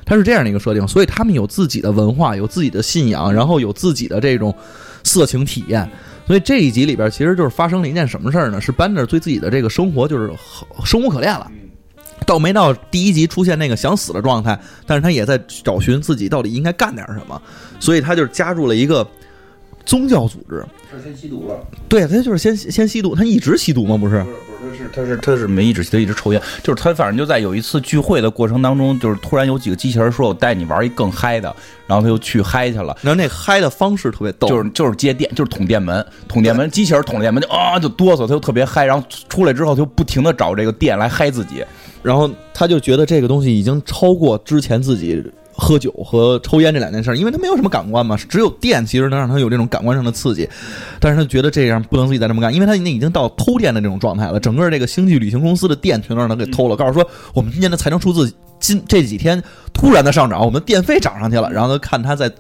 [0.06, 4.54] 它是这样的一个设定，所以他们有自己的文化，有自己的信仰，然后有自己的这种
[5.04, 5.88] 色情体验。
[6.30, 8.62] 所以这一集里边其实就是发生了一件什么事儿呢？
[8.62, 10.32] 是班纳对自己的这个生活就是
[10.86, 11.50] 生无可恋了。
[12.24, 17.42] 到没到第一集出现那个想死的状态，但是他也在找寻自己到底应该干点什么，
[17.80, 19.04] 所以他就加入了一个
[19.84, 20.64] 宗教组织。
[20.92, 21.68] 他先吸毒了。
[21.88, 23.98] 对，他就是先先吸毒，他一直吸毒吗？
[23.98, 24.24] 不是？
[24.24, 24.36] 不是，
[24.70, 31.54] 他是他是他是没一直他一直抽烟，就是他反正就在有一次聚会的过程当中，就是突然有几个机器人说：“我带你玩一更嗨的。”
[31.88, 32.96] 然后他就去嗨去了。
[33.02, 41.64] 然后那嗨的方式特别逗，就是就是接电，就是捅电门，捅电门，机器人捅电门就啊就哆嗦，他就特别嗨，然后出来之后就不停的找这个电来嗨自己。
[42.02, 45.22] 然后他就觉得这个东西已经超过之前自己
[45.60, 50.50] 喝酒和抽烟这两件事，因为他没有什么感官嘛，只有电其实能让他有这种感官上的刺激，
[51.00, 59.44] 但是他觉得这样不能自己再这么干，因为他那已经到偷电的这种状态了，整个这个星际旅行公司的电全都让他给偷了，告诉说我们今年的财政数字今这几天
[59.74, 62.32] 突然的上涨，我们电费涨上去了，然后他看他在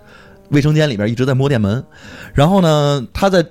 [0.50, 1.84] 卫生间里边一直在摸电门，
[2.34, 3.46] 然后呢他在。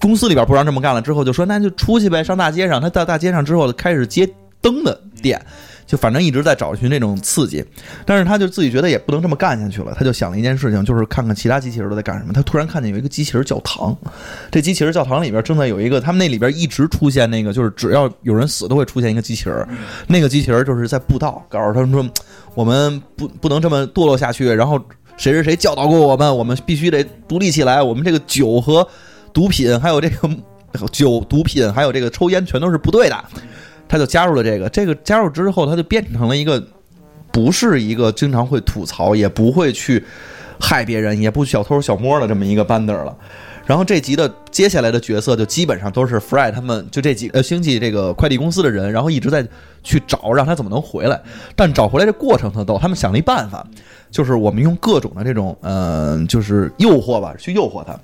[0.00, 2.78] 公司里边不让这么干了，之后就说那就出去呗，上大街上。
[2.78, 4.28] 他到大街上之后开始接
[4.64, 5.38] 灯的店，
[5.86, 7.62] 就反正一直在找寻这种刺激，
[8.06, 12.32] 但是他就自己觉得也不能这么干下去了，他就想了一件事情，就是看看其他机器人都在干什么。
[12.32, 13.94] 他突然看见有一个机器人教堂，
[14.50, 19.68] 这机器人教堂里边正在有一个，他们那里边一直出现那个，就是只要有人死都会出现一个机器人，
[20.08, 22.10] 那个机器人就是在布道，告诉他们说
[22.54, 24.80] 我们不不能这么堕落下去，然后
[25.18, 28.86] 谁谁谁教导过我们，我们必须得独立起来，我们这个酒和
[29.34, 30.30] 毒品还有这个
[30.90, 33.24] 酒、毒品还有这个抽烟全都是不对的。
[33.88, 36.62] 他就加入了这个，这个加入之后，他就变成了一个
[37.32, 40.04] 不是一个经常会吐槽，也不会去
[40.60, 43.16] 害别人，也不小偷小摸的这么一个班德了。
[43.66, 49.46] 然后这集的接下来的角色就基本上都是 Fry 他们就这几呃星际这个快递公司的人，然后一直在
[49.82, 51.18] 去找让他怎么能回来，
[51.56, 53.66] 但找回来这过程特逗，他们想了一办法，
[54.14, 57.98] 就是我们用各种的这种、呃就是诱惑吧，去诱惑他，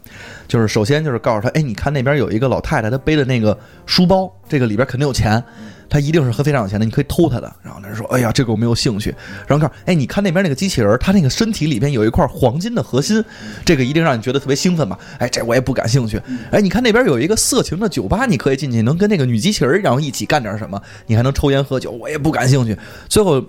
[0.48, 5.40] 就是首先就是告诉他，哎，你看那边有一个老太太，她背的那个书包，这个里边肯定有钱。
[5.88, 7.52] 她一定是和非常有钱的，你可以偷她的。
[7.62, 9.14] 然后那人说：“哎呀，这个我没有兴趣。”
[9.46, 13.24] 然后告诉：“哎，你看那边那个机器人，他那个身体里边有一块黄金的核心，
[13.64, 16.20] 这个一定让你觉得特别兴奋吧？”哎，这我也不感兴趣。
[16.50, 20.80] 哎，你看那边有一个色情的酒吧，你可以进去，能跟那个女机器人然后一起干点什么？
[21.06, 22.76] 你还能抽烟喝酒，我也不感兴趣。
[23.08, 23.44] 最后，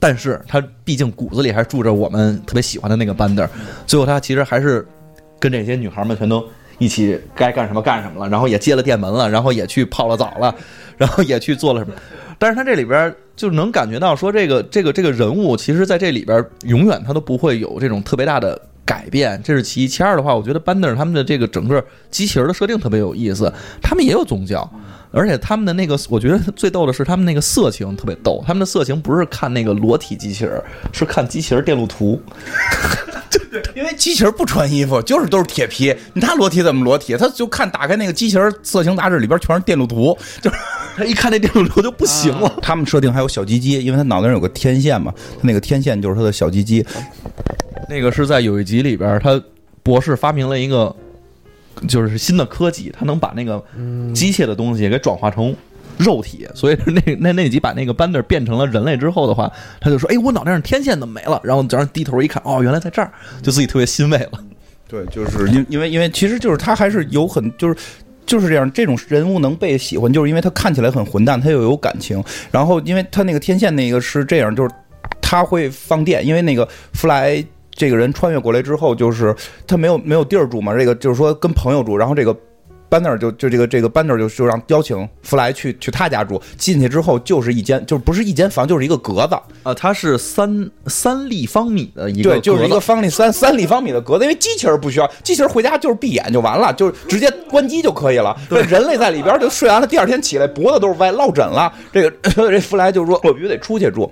[0.00, 3.48] 但是他毕竟骨子里还住着我们特别喜欢的那个班德。
[3.86, 4.84] 最后，他其实还是
[5.38, 6.44] 跟这些女孩们全都。
[6.78, 10.54] 一起该干什么干什么了，然后也接了电门了，然后也去泡了澡了，
[10.96, 11.92] 然后也去做了什么。
[12.40, 19.86] 但是他这里边就能感觉到说，这个这个这个人物，其实在这里边永远他都不会有这种特别大的改变，这是其一。
[19.86, 24.66] 其二的话，我觉得班德他们的这个整个机器人的设定特别有意思，他们也有宗教。
[25.12, 28.42] 而且他们的那个，我觉得最逗的是他们那个色情特别逗。
[28.46, 32.20] 他们的色情不是看那个裸体机器人，是看机器人电路图。
[33.74, 37.16] 因为机器人不穿衣服，就是都是铁皮，他裸体怎么裸体？
[37.16, 40.56] 他就看打开那个机器人色情杂志里边全是电路图，就是
[40.96, 42.52] 他一看那电路图就不行了。
[42.62, 46.84] 他们设定还有小鸡鸡，因为他脑袋上有个天线嘛，他那个天线就是他的小鸡鸡。
[47.88, 49.42] 那个是在有一集里边，他
[49.82, 50.94] 博士发明了一个
[51.88, 53.62] 就是新的科技，它能把那个
[54.14, 55.54] 机械的东西给转化成。
[55.98, 59.52] 肉体，所以那 那那集把那个班德变成了人类之后的话，
[59.82, 64.30] 他就说：“哎，我脑袋上天线怎么没了？”然后早上低头一看，哦，原来在这儿，就自己特别欣慰了。
[64.88, 67.76] 对，就是因因为因为其实就是他还是有很就是
[68.24, 72.24] 就是这样，这种人物能被喜欢，就是因为他看起来很混蛋，他又有感情。
[72.50, 74.70] 然后因为他那个天线那个是这样，就是
[75.20, 77.44] 他会放电，因为那个弗莱
[77.80, 79.34] 这个人穿越过来之后，就是
[79.66, 82.36] 他没有没有地儿住嘛，这个就是说跟朋友住，然后这个。
[82.90, 98.36] 班纳就就这个这个班纳就就让邀请弗莱去去他家住，进去之后就是一间，就是不是一间房，就是一个格子，啊，它是三三立方米的一个，对，就是一个方立三三立方米的格子，因为机器人不需要，机器人回家就是闭眼就完了，就是直接关机就可以了。
[98.48, 101.72] 对，人类在里边就睡完了，第二天起来脖子都是歪，落枕了。
[101.92, 102.10] 这个
[102.50, 104.10] 这弗莱就说，我必须得出去住。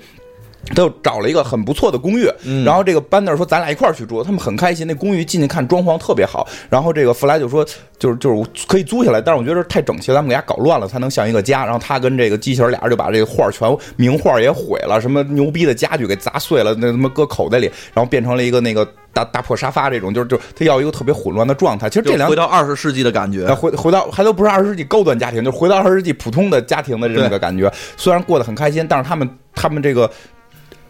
[0.66, 2.28] 他就找了一个很不错的公寓，
[2.64, 4.86] 然后这个班纳说：“咱俩一块儿去住。”他们很开心。
[4.86, 6.46] 那公寓进去看装潢特别好。
[6.68, 7.64] 然后这个弗莱就说
[7.98, 21.88] ：“就是就是可以租下来，但是我觉得太整齐，咱们给家搞乱了才能像一个家。”然后他跟这个机器人俩人就把这个画全名画也毁了，什么牛逼的家具给砸碎了，那他妈搁口袋里，然后变成了一个那个大大破沙发这种，就是就他要一个特别混乱的状态。
[21.88, 27.72] 其实这两回到二十世纪的感觉，回回到还都不是二十世纪高端家庭，就回到二十世纪普通的家庭的这么个感觉。
[27.96, 30.10] 虽然过得很开心，但是他们他们这个。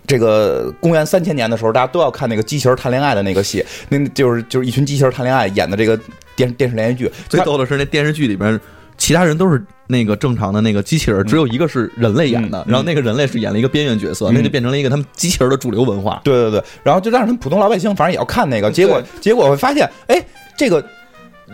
[0.08, 5.96] 这个公元三千年的时候，大家都要看那个机器人谈恋爱的那个戏，那就是就是一群机器人谈恋爱演的这个
[6.34, 7.12] 电电视连续剧。
[7.28, 8.58] 最逗的是那电视剧里边，
[8.96, 16.20] 其他人都是那个正常的那个机器人，只有一个是人类演的，然后那个人类是演了一个边缘角色，那就变成了一个他们机器人的主流文化。
[16.24, 20.24] 对对对，然后就让他们普通老百姓反正也要看那个，结果结果会发现，哎，
[20.56, 20.82] 这个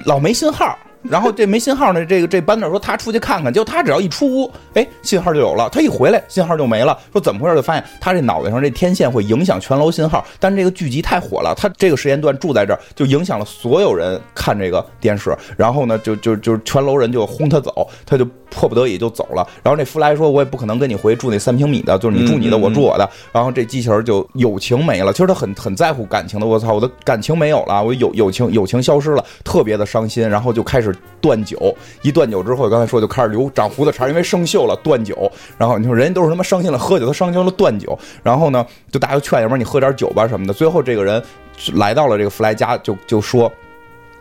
[0.05, 0.79] 老没信号。
[1.05, 5.69] 然后这没信号呢，这个这班长说他出去看看，结果他只要一出屋，哎，信号就有了。
[5.71, 6.99] 他一回来，信号就没了。
[7.13, 7.57] 说怎么回事？
[7.57, 10.25] 就发现他这脑袋上这天线会影响全楼信号。
[10.41, 15.37] 但这个剧集太火了，他这个时间段住在这儿，就影响了所有人看这个电视。
[15.57, 19.47] 然后呢，就就就全楼人就轰他走，他就迫不得已就走了。
[19.63, 25.13] 然后那弗莱说：“我也不可能跟你回住那三平米的，就是你住你的，我住我的。”然后这机器人就友情没了。
[25.13, 26.47] 其实他很很在乎感情的。
[26.47, 30.27] 我操，我的感情没有了，我友友情友情消失了，特别的伤心。
[30.27, 31.75] 然后就开始断酒。
[32.03, 35.31] 一断酒之后，刚才说就开始留长胡子茬，因为生锈了，断酒。
[35.59, 37.99] 然后你说人家都是他妈伤心了喝酒，他伤心了断酒。
[38.23, 40.53] 然后呢，就大家劝，要不然你喝点酒吧什么的。
[40.53, 41.23] 最后这个人
[41.75, 43.51] 来到了这个弗莱家，就就说。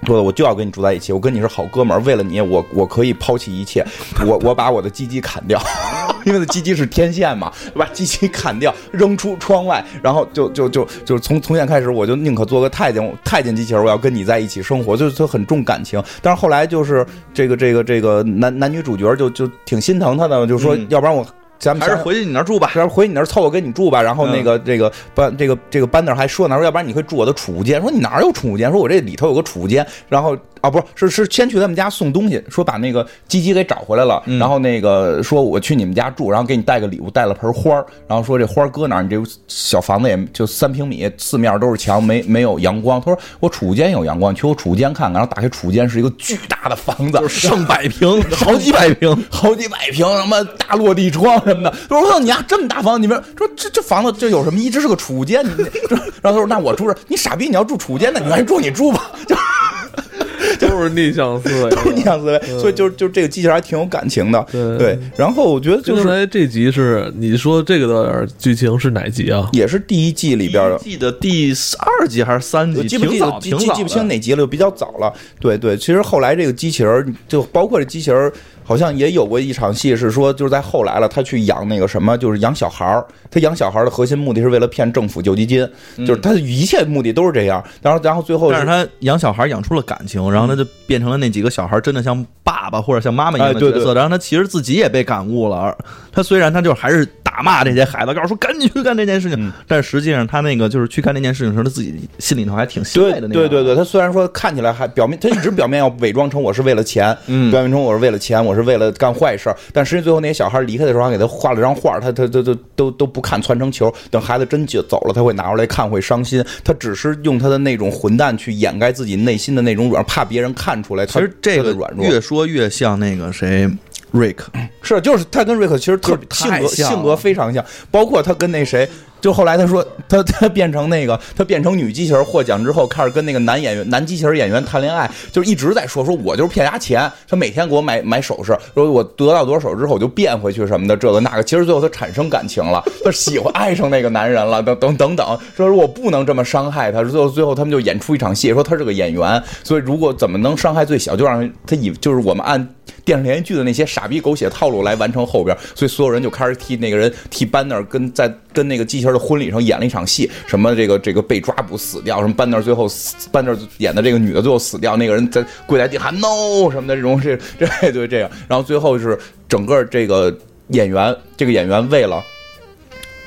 [0.05, 3.85] 说我就要跟你住在一起，我跟你是好哥们儿，为了你，我我可以抛弃一切，
[4.25, 5.61] 我我把我的鸡鸡砍掉，
[6.25, 16.01] 因为那鸡鸡是天线嘛，把鸡鸡砍掉扔出窗外，然后就就就就是从从现在开始，我就宁可做个太监太监机器人，我要跟你在一起生活，就是他很重感情。
[16.21, 21.25] 但是后来就是这个这个这个男男女主角就就挺心疼他的，就说要不然我。
[21.63, 24.01] 咱们还是回去你那儿住吧，还是回你那儿凑合跟你住吧。
[24.01, 27.81] 然后那个这个班这个这个班那儿还说呢，说要不然你可以住我的储物间。
[27.81, 28.69] 说你哪有储物间？
[28.69, 29.85] 说我这里头有个储物间。
[30.09, 34.21] 然后啊，不是是是先去他们家送东西，说把那个鸡鸡给找回来了。
[34.39, 37.85] 然后那个说我去你们家住，然后给你带个礼物，带了盆花儿。
[38.07, 39.03] 然后说这花儿搁哪儿？
[39.03, 42.99] 你这小房子也就三平米，四面都是墙，没没有阳光。
[43.01, 45.13] 他说我储物间有阳光，去我储物间看看。
[45.13, 51.73] 然后打开储物间是一个巨大的房子，上百平， 好几百平，好几百平，什么大落地窗 什么的。
[51.89, 52.33] 我说你。
[52.33, 54.57] 呀，这么大房子，你们说这这房子这有什么？
[54.59, 55.51] 一直是个储物间，你
[55.89, 59.35] 然后他说：“那我住这，你傻逼，你要住储物间，那你愿意住你住吧。”就
[60.59, 64.43] 都是逆向思维，都是逆向思维，所以就就这个机器人还挺有感情的。
[64.51, 69.47] 对，然后我觉得就是这集是你说这个的剧情是哪集啊？
[69.53, 71.53] 也是第一季里边的，记得第
[71.99, 72.87] 二集还是三集？
[72.87, 73.39] 记不记得？
[73.39, 75.13] 记记不清哪集了，就比较早了。
[75.39, 78.31] 对对，其实后来这个机器人，就包括这机器人。
[78.63, 83.05] 好像也有过一场戏，是说就是在后来了，他去养那个什么，就是养小孩儿。
[83.29, 87.63] 他养小孩儿的核心目的是为了骗政府救济金，就是他的一切目的都是这样。
[87.81, 93.93] 然后，然后最后，但是他养小孩养出了感情，然后他就变成了那几个小孩真的像爸爸或者像妈妈一样的角色。
[93.93, 95.75] 然后他其实自己也被感悟了。
[96.11, 103.33] 他虽然他就还是打骂这些孩子，告诉说赶紧去干这件事情，但实际上他那个就是去干这件事情的时候，他自己心里头还挺欣慰的那。
[103.33, 107.05] 对对对，他虽然说看起来还表面，他一直表面要伪装成我是为了钱，
[107.49, 108.83] 表面成我是为了钱，我是为了。
[108.93, 113.91] 干坏事，但实际最后那些小孩离开的时候，还给他画了张画，他他他都都都不看，窜成球。
[114.11, 116.43] 等孩子真就走了，他会拿出来看，会伤心。
[116.63, 121.05] 他只是用他的那种混蛋去掩盖自己内心的那种软，怕别人看出来。
[121.05, 123.67] 其实这个软弱越说越像那个谁，
[124.13, 124.51] 瑞克
[124.83, 128.87] 是，就是他跟瑞克其实特性格性格非常像，包括他跟那谁。
[129.19, 152.67] 就后来他说他他变成那个他变成女机器人获奖之后开始跟那个男演员男机器人演员谈恋爱，就是一直在说说我就是骗他钱，他每天给我买买首饰，说我得到多少首饰之后我就变回去什么的这个那个，其实最后他产生感情了，他喜欢爱上那个男人了，等等等等，说我不能这么伤害他，最后最后他们就演出一场戏，说他是个演员，所以如果怎么能伤害最小，就让他以就是我们按。
[153.05, 162.87] 电视连续剧的那些傻逼狗血套路来完成后边，所以所有人就开始替那个人替班纳跟在跟那个机器人的婚礼上演了一场戏，什么这个这个被抓捕死掉，什么班纳最后
[163.31, 169.17] 班纳演的这个女的最后死掉，那个人在跪在地喊 no 什么的这种这这对这样，然后最后是
[169.49, 170.35] 整个这个
[170.69, 172.23] 演员这个演员为了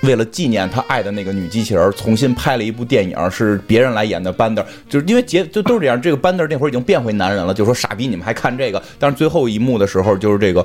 [0.02, 6.00] 为了纪念他爱的那个女机器人，重新拍了一部电影，是别人来演的班德，就是因为结就都是这样。
[6.00, 8.82] 这个班德那会儿已经变回男人了，就说傻逼，你们还看这个？
[8.98, 10.64] 但是最后一幕的时候，就是这个。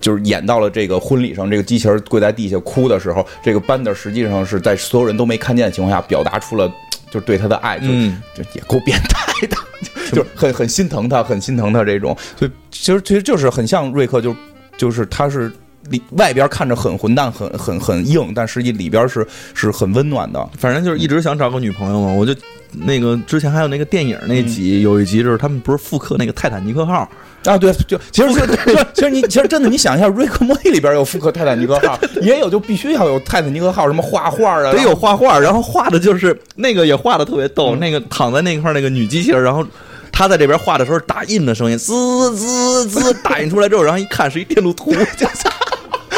[0.00, 6.72] 就是演到了这个婚礼上，这个机器人跪在地下哭的时候，这个班德实际上是在所有人都没看见的情况下，表达出了
[7.10, 9.56] 就是对他的爱，就嗯就也够变态的，
[10.14, 12.16] 就是很很心疼他，很心疼他这种。
[12.36, 14.34] 所以其实其实就是很像瑞克，就
[14.76, 15.50] 就是他是
[15.90, 20.48] 里外边看着很混蛋，很很很硬，但实际里边是是很温暖的。
[20.58, 22.34] 反正就是一直想找个女朋友嘛，我就
[22.72, 27.08] 那个之前还有那个电影那集，有一集就是他们不是复刻那个泰坦尼克号，
[27.44, 28.46] 啊，对，就其实就
[28.92, 39.64] 其实你其实真的，你想一下，《瑞克莫蒂》里边有复刻泰坦尼克号， 也有就必须要有泰坦尼克号什么画画啊，得有画画，然后画的就是那个也画的特别逗，那个躺在那块那个女机器人，然后。
[40.10, 45.26] 她在这边画的时候，打印的声音滋滋滋打印出来之后，然后一看是一电路图，就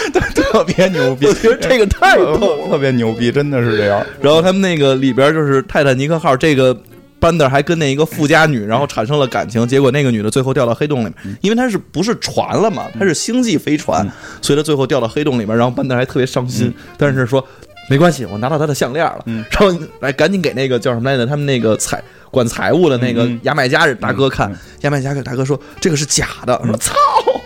[0.34, 1.26] 特别牛逼。
[1.26, 2.68] 我觉得这个太逗了。
[2.68, 4.04] 特别牛逼，真的是这样。
[4.20, 6.76] 然后他们那个里边就是泰坦尼克号这个。
[7.20, 12.86] 班德还跟那一个富家女，然后产生了感情，结果那个女的最后掉到黑洞里面，因为她是不是船了嘛？
[12.98, 17.46] 她是星际飞船，所以她最后掉到黑洞里面，然后班德还特别伤心，但是说
[17.90, 21.26] 没关系，我拿到她的项链了，嗯然后来赶紧给那个叫什么来着？
[21.26, 26.94] 他们那个财管财务的那个嗯牙买加人大哥看，牙买加大哥说这个是假的，说操，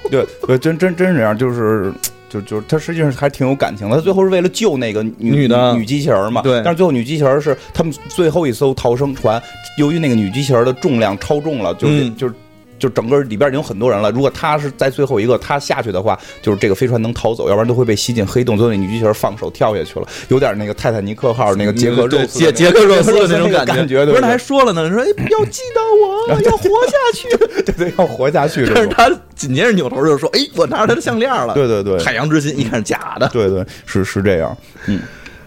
[0.09, 1.93] 对对，真真真是这样，就是。
[2.35, 6.43] 就就是他实际上还挺有感情的，他最后是为了救那个女女的女机器人嘛。
[6.43, 9.43] 对但是最后女机器人是他们最后一艘逃生船，
[9.79, 12.35] 由于那个女机器人的重量超重了，就是、嗯就是。
[12.79, 18.57] 就整个里边已经有很多人了，如果他是在最后一个他下去的话，就是这个飞船能逃走，要不然都会被吸进黑洞。
[18.57, 27.29] 最后那女机器人放手跳下去了，有点那个泰坦尼克号那个杰克肉对丝的那杰杰克肉丝的那种那个感觉，对不是他还说了呢，说哎要记得我，要活下去。
[27.65, 28.67] 对对要活下去。
[28.75, 33.29] 但是他紧接着扭头就说：“哎，我拿着他的项链了。”对对对海洋之心一看是假的。
[33.29, 34.57] 对对是是这样，
[34.87, 35.01] 嗯，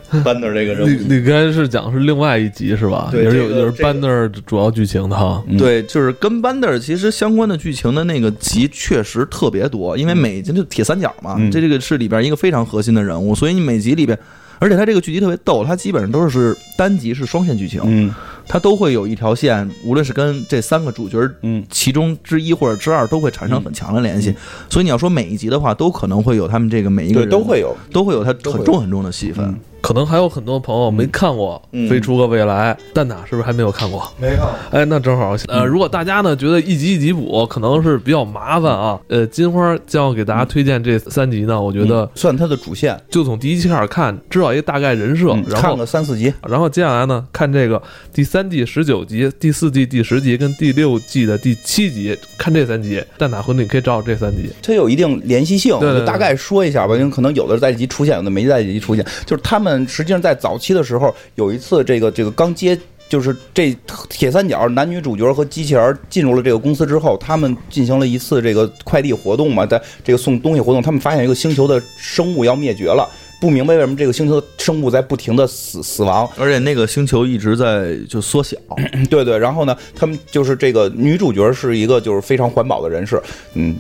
[0.24, 3.10] 班那这个人你你刚才是讲是另外一集是吧？
[3.12, 5.44] 对也是有这个这个也是班那主要剧情的哈。
[5.48, 14.18] 嗯对，就是跟班德尔其实相关的剧情的那个集确实特别多，因为每集就铁三角嘛，嗯这这个是里边一个非常核心的人物，所以你每集里边，
[14.60, 18.14] 而且它这个剧集特别逗，它基本上都是单集是双线剧情，嗯
[18.48, 21.64] 它都会有一条线，无论是跟这三个主角嗯。
[21.70, 24.34] 其中之一或者之二，都会产生很强的联系。
[24.70, 28.64] 所以你要说每一集的话，都可能会有他们这个每一个对人都会有，都会有他都会有。
[28.64, 29.46] 很重很重的戏份。
[29.46, 29.60] 嗯。
[29.80, 34.12] 可能还有很多朋友没看过嗯《飞出个未来》，蛋挞是不是还没有看过？
[34.20, 34.48] 没看。
[34.72, 47.82] 哎，那正好，呃，如果大家呢觉得一集一集补可能是比较麻烦啊，呃，金花将要给大家推荐这三集呢，我觉得算它的主线，就从第一期开始看，知道一个大概人设，嗯然后看个三四集，然后接下来呢，看这个
[48.12, 53.02] 第三季十九集、第四季第十集跟第六季的第七集，看这三集。
[53.18, 54.50] 蛋挞婚礼可以找找这三集。
[54.62, 59.06] 它有一定联系性，对对对我就大概说一下吧，因为可能有的在这集出现，有的没在这集出现。
[59.26, 62.78] 就是他们实际上在早期的时候，有一次这个这个刚接。
[63.10, 63.74] 就是这
[64.10, 73.10] 铁三角男女主角和机器人进入了这个公司之后，他们进行了一次这个快递活动嘛，在这个送东西活动，他们发现一个星球的生物要灭绝了，
[73.40, 78.58] 不明白为什么这个星球的生物在不停的死死亡，而且那个星球一直在就缩小，
[79.10, 83.22] 对对，然后呢，他们就是这个女主角是一个就是非常环保的人士，
[83.54, 83.76] 嗯，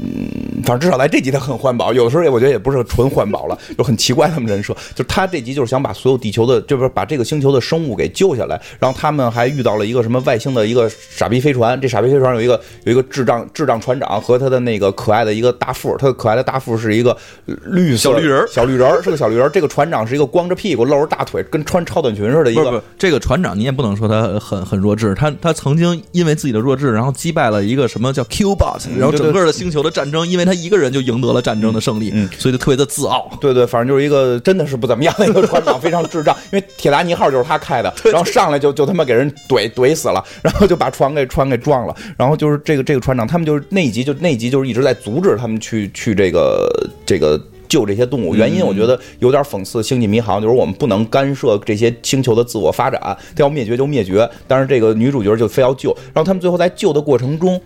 [0.64, 17.18] 反正至少在这集她很环保，有的时候也我觉得也不是纯环保了，就很奇怪他们人设，就她这集就是想把所有地球的，就是把这个星球的生物给救下来，然后他们还遇到了一个什么外星的一个傻逼飞船，这傻逼飞船有一个有一个智障智障船长和他的那个可爱的一个大副，他的可爱的大副是一个
[17.66, 18.48] 绿色小绿人儿。
[18.48, 33.32] 小绿人儿是个小绿人儿，这个船长是一个光着屁股露着大腿跟穿超短裙似的一个不不，这个船长你也不能说他很很弱智，他他曾经因为自己的弱智，然后击败了一个什么叫 Q bot，然后整个的星球的战争，因为他一个人就赢得了战争的胜利，嗯所以就特别的自傲。
[33.40, 36.36] 对对，反正就是一个真的是不怎么样的一个船长，非常智障。
[36.52, 41.96] 因为铁达尼号就是他开的，然后上来就就他妈给人怼怼死了，然后就把船给船给撞了。
[42.18, 46.70] 然后就是这个这个船长，他们就是那一集就那一集就是一直在阻止他们去去这个
[47.06, 47.42] 这个。
[47.68, 54.30] 救这些动物，原因我觉得有点讽刺《星际迷航》，就是我们不能干涉这些星球的自我发展，它要灭绝就灭绝。
[54.48, 57.62] 但是这个女主角就非要救，然后他们最后在救的过程中，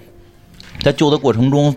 [0.82, 1.76] 在救的过程中，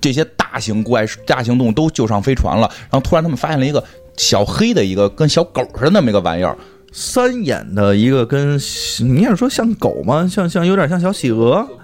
[0.00, 3.82] 这些大型怪、大型动物都救上飞船了，然后突然他们发现了一个
[4.16, 6.56] 小黑的一个跟小狗似的那么一个玩意儿，
[6.92, 8.58] 三眼的一个跟
[9.00, 10.28] 你也说像狗吗？
[10.30, 11.78] 像像有点像小企鹅，嗯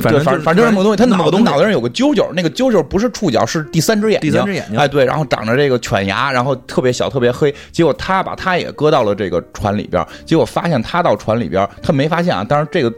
[0.00, 7.54] 反正反就是反正就是那么个东西，他脑脑袋上有个揪揪，那个揪揪不是触角，是第三只眼睛，第三只眼睛哎对，然后长着这个犬牙，然后特别小，特别黑。
[7.72, 12.92] 结果他把他也搁到了这个船里边，结果发现他到船里边，他没发现啊，当然这个。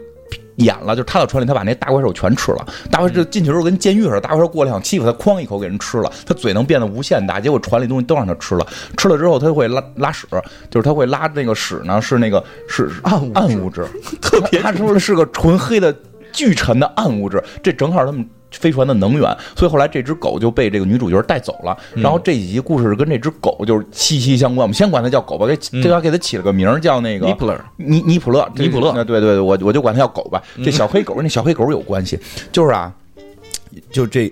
[0.57, 2.67] 演了，就是他到船里，他把那大怪兽全吃了。
[2.91, 6.11] 大怪兽进去时候跟监狱似的，大怪兽过来想欺负他，哐一口给人吃了。
[6.23, 8.67] 他嘴能变得无限大，结果船里东西都让他吃了。
[8.97, 10.27] 吃了之后他会拉拉屎，
[10.69, 13.87] 就是他会拉那个屎呢，是那个是暗物暗物质，
[14.21, 15.95] 特别他说的是个纯黑的
[16.33, 18.27] 巨沉的暗物质，这正好他们。
[18.59, 21.75] 飞船的能源，所以后来这只狗就被这个女主角带走了。
[21.95, 24.61] 然后这几集故事跟这只狗就是息息相关。
[24.65, 30.43] 我们先管它叫狗吧，给这边给它起了个名儿叫那个尼普勒，尼尼普勒，尼普勒那对对对，我我就管它叫狗吧。
[30.65, 32.19] 这小黑狗跟那小黑狗有关系，
[32.51, 32.93] 就是啊，
[33.89, 34.29] 就这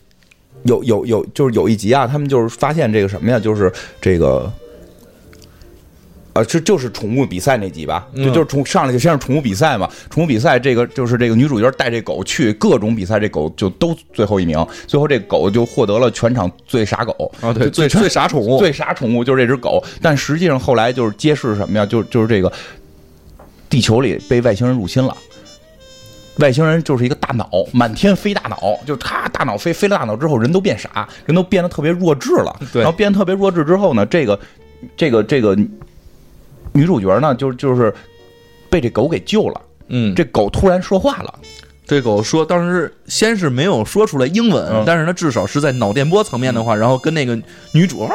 [0.64, 3.72] 有有有，就是有一集啊，他们就是发现这个什么呀，就是
[4.02, 4.52] 这个。
[6.36, 8.06] 呃，这就是宠物比赛那集吧？
[8.14, 9.88] 就就是宠上来就先是宠物比赛嘛。
[10.10, 14.62] 宠物比赛这个就是这个女主角带这狗去各种比赛，这狗就都最后一名。
[14.86, 17.54] 最后这狗就获得了全场最傻狗啊！
[17.54, 19.82] 对，最最傻宠物，最傻宠物就是这只狗。
[20.02, 21.86] 但实际上后来就是揭示什么呀？
[21.86, 22.52] 就就是这个
[23.70, 25.16] 地球里被外星人入侵了。
[26.40, 32.54] 外星人就是一个大脑，满天飞大脑，就是他大脑飞飞了大脑之后，人都变傻，人都变得特别弱智了。
[32.74, 34.38] 对，然后变得特别弱智之后呢，这个
[34.94, 35.56] 这个这个。
[36.76, 37.92] 女主角呢，就就是
[38.70, 39.60] 被这狗给救了。
[39.88, 41.34] 嗯，这狗突然说话了。
[41.86, 48.08] 这狗说，当时先是没有说出来英文，但是它至少是在脑电波层面的话，然后跟那个女主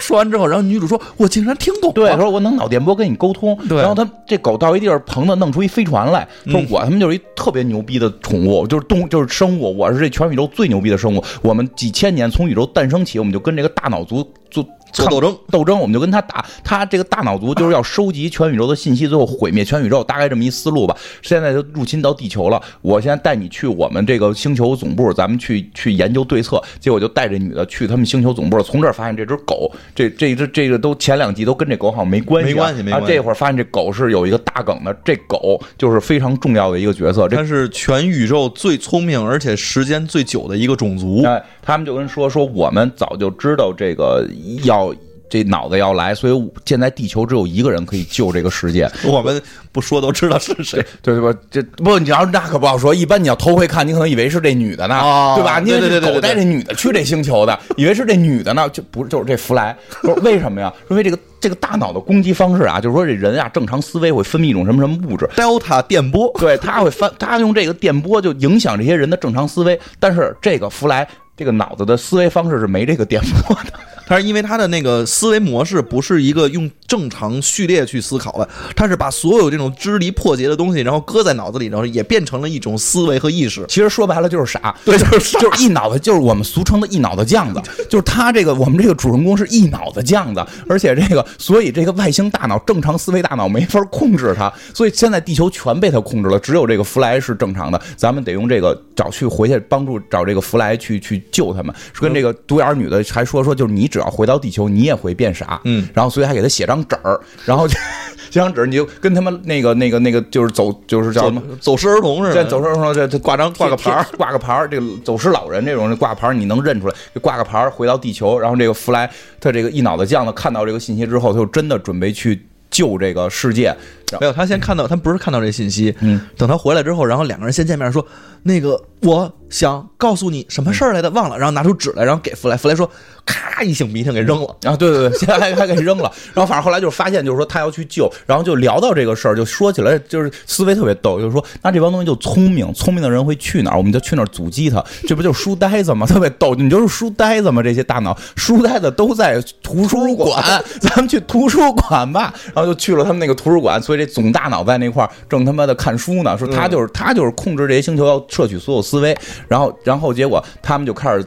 [0.00, 3.56] 说完之后，然后女主说：“我竟然听懂。”对，说我能脑电波跟你沟通。
[3.68, 11.22] 对，然后他这狗到一地儿，棚子弄出一飞船来，说：“我他妈就是一特别牛逼的宠物，就是动就是生物，我是这全宇宙最牛逼的生物。
[11.42, 16.44] 我们几千年从宇宙诞生起，我们就跟这个大脑族做。”做斗争，斗争，我们就跟他打。
[16.62, 20.96] 他这个大脑族就是要收集全宇宙的信息，最后毁灭全宇宙，大概这么一思路吧。
[21.22, 26.62] 现在就入侵到地球了，我现在带你去我们这个星球总部，咱们去去研究对策。
[26.78, 33.08] 结果就带着女的去他们星球总部，从这儿发现这只狗，这这只这个都前两集都跟这狗好像没关系，没关系，没关系。
[33.08, 41.22] 这会儿发现这狗是有一个大梗的，这狗就是非常重要的一个角色，这是全宇宙最聪明而且时间最久的一个种族。
[41.24, 44.28] 哎，他们就跟说说，我们早就知道这个
[44.64, 44.81] 要。
[45.28, 48.86] 这脑子要来，所以现在地球只有一个人可以救这个世界。
[49.02, 49.40] 我们
[49.72, 51.38] 不说都知道是谁，对对吧？
[51.50, 52.94] 这不，你要那可不好说。
[52.94, 55.00] 一般你要头回看，你可能以为是这女的呢，
[55.34, 55.58] 对吧？
[55.60, 59.74] 因为这狗带这女的去这星球的， 以为是这女的呢，就不就是这弗莱？
[60.02, 60.70] 说为什么呀？
[60.90, 69.80] 因为这个这个大脑的攻击方式啊，就是说这人啊正常思维会分泌一种什么什么物质，delta 电波， 对，他会翻，他用这个电波就影响这些人的正常思维。
[69.98, 73.72] 但是这个弗莱这个脑子的思维方式是没这个电波的。
[74.12, 78.46] 他是因为他的那个思维模式不是一个用正常序列去思考的，
[78.76, 83.64] 他是把所有这种支离破结的东西，然后搁在脑子里，然后也变成了一种思维和意识。
[83.68, 87.62] 其实说白了就是傻， 对，就是就是一脑子，就是我们俗称的一脑子酱子。
[87.88, 97.80] 就是他这个，我们这个主人公是一脑子酱子，而且这个，所以这个外星大脑正常思维大脑没法控制他，所以现在地球全被他控制了，只有这个弗莱是正常的。
[97.96, 101.74] 咱们得用这个找去回去帮助找这个弗莱去去救他们。
[101.94, 105.60] 跟这个独眼女的还说说，就是你只要回到地球，你也会变傻。
[105.64, 107.66] 嗯，然后所以还给他写张纸儿，然后
[108.30, 123.76] 写张纸，你就跟他们那个那个那个就是走就是叫什么走失儿童似的，走失儿童这这挂张挂个牌儿，挂个牌儿，这个走失老人这种挂牌儿你能认出来，挂个牌儿回到地球，然后这个弗莱他这个一脑子酱子看到这个信息之后，他就真的准备去救这个世界。
[124.20, 128.04] 没有，他先看到，他不是看到这信息，嗯，等他回来之后，然后两个人先见面说，
[128.42, 132.88] 那个我想告诉你什么事儿来的，忘了，然后拿出纸来，然后给弗莱，弗莱说，
[133.24, 146.06] 咔一擤鼻涕给扔了，啊，对对对，现在还还给扔了，然后反正后来就是发现，就是说他要去救，然后就聊到这个事儿，就说起来就是思维特别逗，就是说那这帮东西就聪明，聪明的人会去哪儿，我们就去那儿阻击他，这不就是书呆子吗？
[146.06, 147.62] 特别逗，你就是书呆子吗？
[147.62, 154.01] 这些大脑书呆子都在图书馆，咱们去图书馆吧，然后就去了他们那个图书馆，所以。
[154.04, 159.16] 这总大脑在那块儿正他妈的看书呢，说他就是他就是控制这些星球要摄取所有思维，
[159.48, 161.24] 然后然后结果他们就开始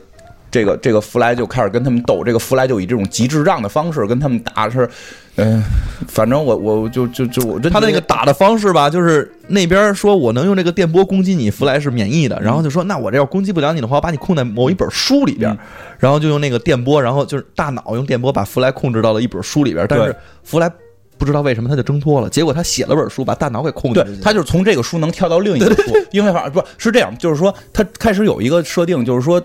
[0.51, 4.89] 这个这个弗莱就开始跟他们斗，这个弗莱就以这种极智障的方式跟他们打，是
[5.38, 5.61] 嗯，
[6.07, 15.57] 反正我我就就就我他那个打的方式吧，就是那边说我能用这个电波攻击你，弗莱是免疫的，然后就说那我这要攻击不了你的话，我把你控在某一本书里边，
[15.99, 20.71] 然后就用那个电波，然后就是大脑用电波把弗莱控制到了一本书里边，但是弗莱。
[21.18, 24.03] 不知道为什么他就挣脱了，结果他写了本书，把大脑给控制。
[24.03, 29.41] 对他就是从这个书能跳到另一个书，因为反正不是这样，就是说他开始有一个设定，就是说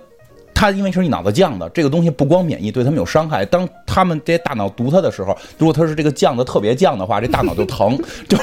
[0.60, 3.46] 他因为是一脑子犟的，这个东西不光免疫，对他们有伤害。
[3.46, 7.98] 当他们这些大脑毒他的时候，如果他是这个犟的特别犟的话，这大脑就疼，
[8.28, 8.36] 就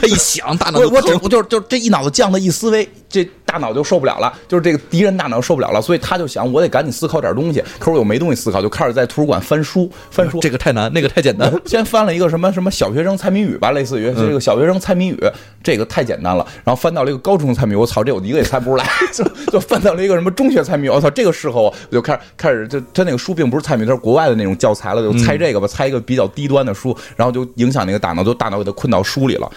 [0.00, 7.60] 他一想大脑我我只就疼我就是就这一脑子犟的一思维，这大脑就受不了了，就是这个敌人大脑受不了了，所以他就想我得赶紧思考点东西。
[7.80, 10.38] 可是我又没东西思考，就开始在图书馆翻书翻书。
[10.38, 11.52] 这个太难，那个太简单。
[11.66, 15.18] 先翻了一个什么什么小学生猜谜语吧，类似于这个小学生猜谜语，
[15.64, 16.46] 这个太简单了。
[16.62, 18.86] 然后翻到了一个高中猜谜，我操，这我一个也猜不出来。
[19.12, 29.50] 就就翻到了一个什么中学猜谜，我操，这个适合我，我就开始开始就他那个书并不是蔡明，他是国外的那种教材了，就猜这个吧，猜一个比较低端的书，然后就影响那个大脑，就大脑给他困到书里了。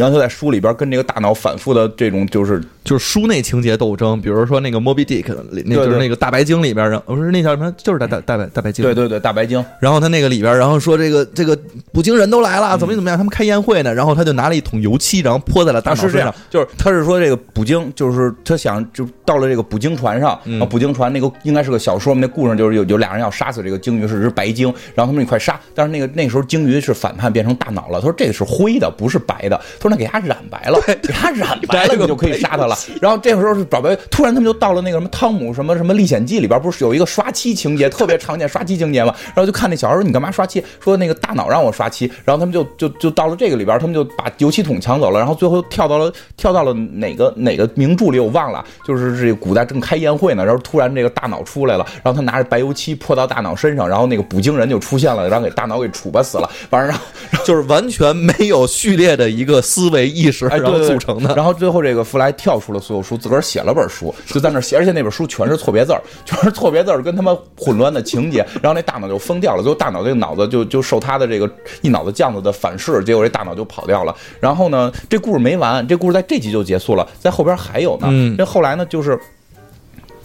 [0.00, 8.82] 然后他在书里边跟这个大脑反复的这种就是就是书内情节斗争，比如说那个 Moby Dick，里那就是那个大白鲸里边，然后不是那叫什么，就是大大大白大白鲸。
[8.82, 11.56] 对对对大白鲸，然后他那个里边，然后说这个这个
[11.92, 20.52] 捕鲸人都来了，怎么怎么样，他们开宴会呢，然后他就拿了一桶油漆，然后泼在了大啊，是这样脑身上。，就是他是说这个捕鲸，就是他想就到了这个捕鲸船上，嗯。
[20.52, 32.76] 然后捕鲸船那个应该是个小说嘛，那故事就是有有俩人要杀死这个鲸鱼，是只白鲸，然后他们说你快杀，但是那个那时候鲸鱼是反叛变成大脑了，他说这个是灰的，不是白的，他说那给他染白了，给他染白了， 你就可以杀他了。
[33.02, 40.64] 然后这个时候是找白，突然他们就到了那个什么汤姆什么什么历险记里边，不是有一个刷漆情节，特别常见刷漆情节嘛，然后就看那小孩说你干嘛刷漆？
[40.80, 57.04] 说那个大脑让我刷漆，然后他们就就就到了这个里边，他们就把油漆桶抢走了，然后最后跳到了跳到了哪个哪个名著里我忘了，就是这个古代正开宴会呢，然后突然这个大脑出来了，然后他拿着白油漆泼到大脑身上，然后那个捕鲸人就出现了，然后给大脑给处吧死了，完了然后
[57.44, 61.32] 就是完全没有序列的一个思维意识，哎，然后组成的。
[61.36, 71.48] 然后最后这个弗莱跳出了所有书，自个儿写了本书，就在那写，而且那本书全是错别字儿， 全是错别字儿跟他妈混乱的情节，然后那大脑就疯掉了，最后大脑这个脑子就就受他的这个
[71.82, 74.12] 一脑子酱子的反噬，结果这大脑就跑掉了。
[74.40, 78.08] 然后呢，这故事没完，这故事在这集就结束了，在后边还有呢。
[78.10, 79.16] 嗯这后来呢，就是。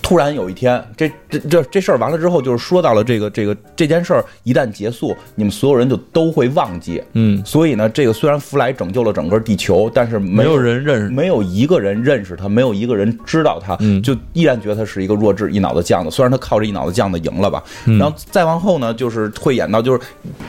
[0.06, 7.02] 突然有一天，这这这这事儿完了之后，就是说到了这个这个这件事儿一旦结束，你们所有人就都会忘记。
[7.14, 11.10] 嗯，所以呢，这个虽然弗莱拯救了整个地球，但是没没有人认识。
[11.10, 16.12] 没有一个人认识他，没有一个人知道他，嗯就依然觉得他是一个弱智一脑子犟子。
[16.12, 20.00] 虽然他靠这一脑子犟子赢了吧，嗯然后再往后呢，就是会演到就是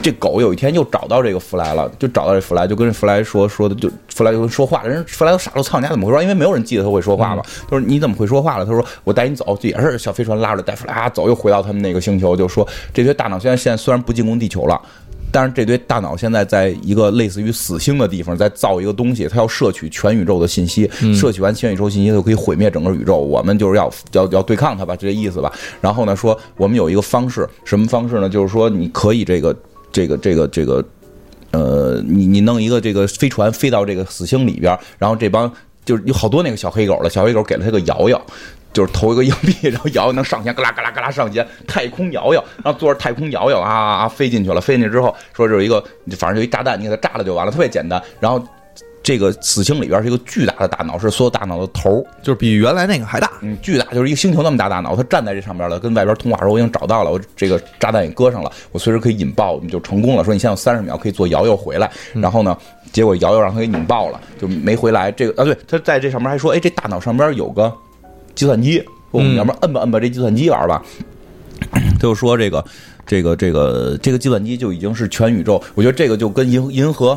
[0.03, 6.23] 这狗有一天又找到这个弗莱了，就找到这弗莱，就跟弗莱说说的，就弗莱就跟说话了，人弗莱都傻了，操你家怎么会说？
[6.23, 7.43] 因为没有人记得他会说话嘛。
[7.64, 8.64] 他说你怎么会说话了？
[8.64, 14.81] 他说我带你走，就也是小飞船拉着带弗莱啊走，又回到他们那个星球，就说这堆大脑现在现在虽然不进攻地球了。
[15.33, 23.19] 但是这堆大脑现在在一个类似于死星的地方，在造一个东西，它要摄取全宇宙的信息，摄取完全宇宙信息，就可以毁灭整个宇宙。
[23.19, 25.53] 我们就是要要要对抗它吧，就这意思吧。
[25.81, 28.31] 然后呢，说我们有一个方式，什么方式呢？
[28.31, 29.55] 就是说你可以这个
[29.93, 30.83] 这个这个这个，
[31.51, 35.53] 呃，你你弄一个这个飞船飞到这个死星里边，然后这帮
[35.85, 38.21] 就是有好多那个小黑狗了，小黑狗给了他个摇摇。
[38.73, 45.83] 就是投一个硬币，然后摇摇能上前，嘎啦嘎啦嘎啦上前，太空摇摇，然后坐着太空摇摇啊啊啊飞进去了，飞进去之后说这有一个，
[46.19, 47.99] 反正就一炸弹，你给它炸了就完了，特别简单。
[48.21, 48.39] 然后
[49.07, 53.31] 这个死星里边是一个巨大的大脑，是所有大脑的头，就是比原来那个还大。
[53.41, 60.25] 嗯，巨大，就是一个星球那么大大脑，它站在这上边了，跟外边通话说我已经找到了，我这个炸弹也搁上了，我随时可以引爆，我们就成功了。
[60.25, 62.59] 说你现在有三十秒可以做瑶瑶回来，然后呢，
[62.91, 65.13] 结果瑶瑶让他给引爆了，就没回来。
[65.13, 67.73] 这个啊，对，他在这上面还说，哎，这大脑上边有个
[68.35, 68.83] 计算机，
[69.13, 70.83] 我们嗯要不然摁吧摁吧这计算机玩吧。
[71.71, 72.65] 他 就说这个
[73.07, 77.17] 这个这个这个计算机就已经是全宇宙，我觉得这个就跟银银河。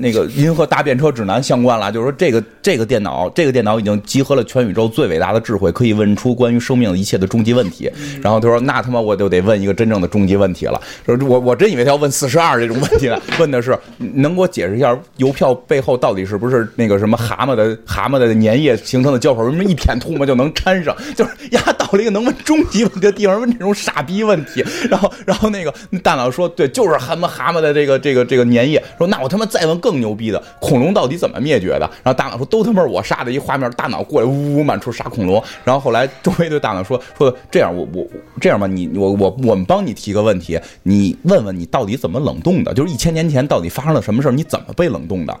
[0.00, 7.90] 那个《银河大便车指南》相关了，就是说这个这个电脑，这个电脑已经集合了全宇宙最伟大的智慧，可以问出关于生命的一切的终极问题。
[8.22, 19.44] 然后他说：“那他妈我就得问一个真正的终极问题了。”说我我真以为他要问四十二这种问题呢，问的是能给我解释一下邮票背后到底是不是那个什么蛤蟆的蛤蟆的粘液形成的胶水？
[19.44, 20.94] 为什么一舔吐沫就能粘上？
[21.16, 24.64] 就是呀，到了一个能问终极问题的地方，问这种傻逼问题。
[24.90, 25.72] 然后然后那个
[26.02, 31.88] 大脑说：“对，就是蛤蟆蛤蟆的这个这个这个粘液。”说那我他妈再问更更牛逼的，恐龙到底怎么灭绝的？
[32.04, 35.42] 然后大脑说都他妈我杀的，一画面，大脑过来呜呜满处杀恐龙。
[35.64, 38.06] 然后后来周围对大脑说说这样我我
[38.38, 42.74] 这样吧，你我我我们帮你提个问题，你问问你到底怎么冷冻的？
[42.74, 44.32] 就是一千年前到底发生了什么事儿？
[44.32, 45.34] 你怎么被冷冻的？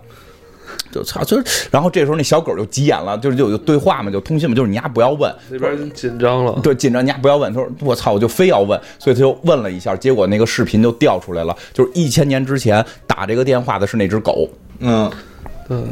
[0.92, 7.52] 就操，就是，然后这时候那小狗就急眼了，就是就有对话嘛，就通信嘛，就是你丫不要问，那边紧张了，对，紧张，你丫不要问。
[7.52, 14.48] 他说：“我操，我就非要问。”所以他就问了一下，结果那个视频就调出来了，就是一千年之前打这个电话的是那只狗，
[14.80, 15.10] 嗯，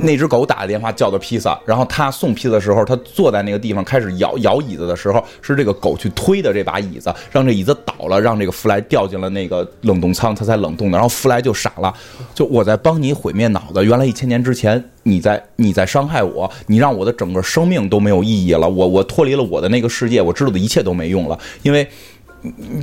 [0.00, 10.96] 那只狗打的电话叫的披萨，然后他送披萨的时候，他坐在那个地方开始摇摇椅子的时候，是这个狗去推的这把椅子，让这椅子倒了，让这个弗莱掉进了那个冷冻舱，他才冷冻的。
[10.96, 11.92] 然后弗莱就傻了，
[12.34, 21.86] 就我在帮你毁灭脑子，原来一千年之前你在你在伤害我，你让我的整个生命都没有意义了，我我脱离了我的那个世界，我知道的一切都没用了，因为。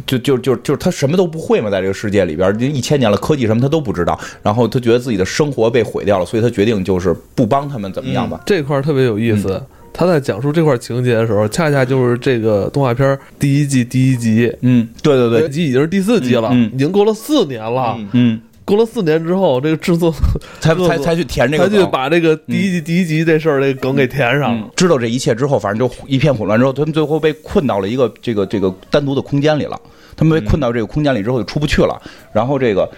[0.06, 4.20] 就就就就是他什么都不会嘛，在这个世界里边，一千年了，科技什么他都不知道。
[4.42, 8.42] 然后他觉得自己的生活被毁掉了，所以他决定就是不帮他们怎么样吧。
[8.46, 9.62] 这块儿特别有意思。
[9.96, 17.96] 他在讲述这块情节的时候，恰恰就是这个动画片第一季第一集，嗯，对对对，这集已经是第四集了，嗯嗯已经过了四年了。
[18.00, 20.14] 嗯嗯，过了四年之后，这个制作
[20.60, 21.76] 才才才去填这个他。
[21.76, 24.70] 就把这个第一集第一集这事儿这个梗给填上了。
[24.76, 26.60] 知道这一切之后，反正就一片混乱。
[26.60, 29.80] 之后，他们最后被困到了一个这个这个单独的空间里了。
[30.16, 32.00] 他们被困到这个空间里之后，就出不去了。
[32.32, 32.90] 然后这个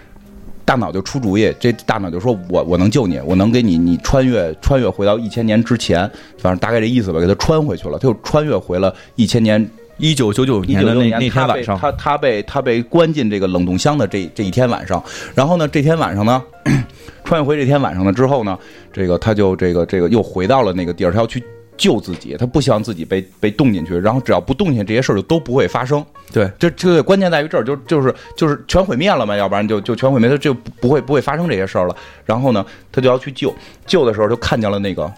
[0.65, 7.97] 大脑就出主意，这大脑就说：“我我能救你，我能给你你穿越穿越回到一千年之前，反正大概这意思吧，给他穿回去了。
[7.97, 9.65] 他就穿越回了一千年
[9.97, 16.43] 一九九九年的那那天晚上，他他被他被关进这个冷冻箱的这这一天晚上，然后呢，这天晚上呢，
[17.23, 18.57] 穿越回这天晚上了之后呢，
[18.91, 21.43] 这个他就这个这个又回到了那个地儿，他要去
[21.77, 26.05] 救自己，他不希望自己被被冻进去，然后只要不冻进去，这些事儿就都不会发生。
[26.33, 31.95] 对，这这个关键在于这儿，就就是就是全毁灭了嘛，要不然就就全毁灭，他就不会不会发生这些事儿了。
[32.25, 33.53] 然后呢，他就要去救，
[33.85, 35.11] 救的时候就看见了那个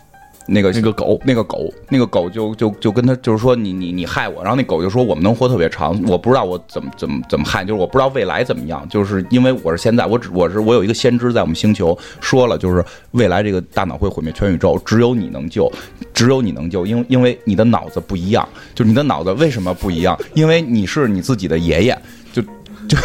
[0.48, 15.72] 那个那个狗，那个狗，那个狗就就就跟他就是说你你你害我，然后那狗就说我们能活特别长，我不知道我怎么怎么怎么害，就是我不知道未来怎么样，就是因为我是现在我只我是我有一个先知在我们星球说了，就是未来这个大脑会毁灭全宇宙，只有你能救，
[16.14, 20.18] 只有你能救，因为因为你的脑子不一样，就是你的脑子为什么不一样？
[20.34, 22.98] 因为你是你自己的爷爷，就就。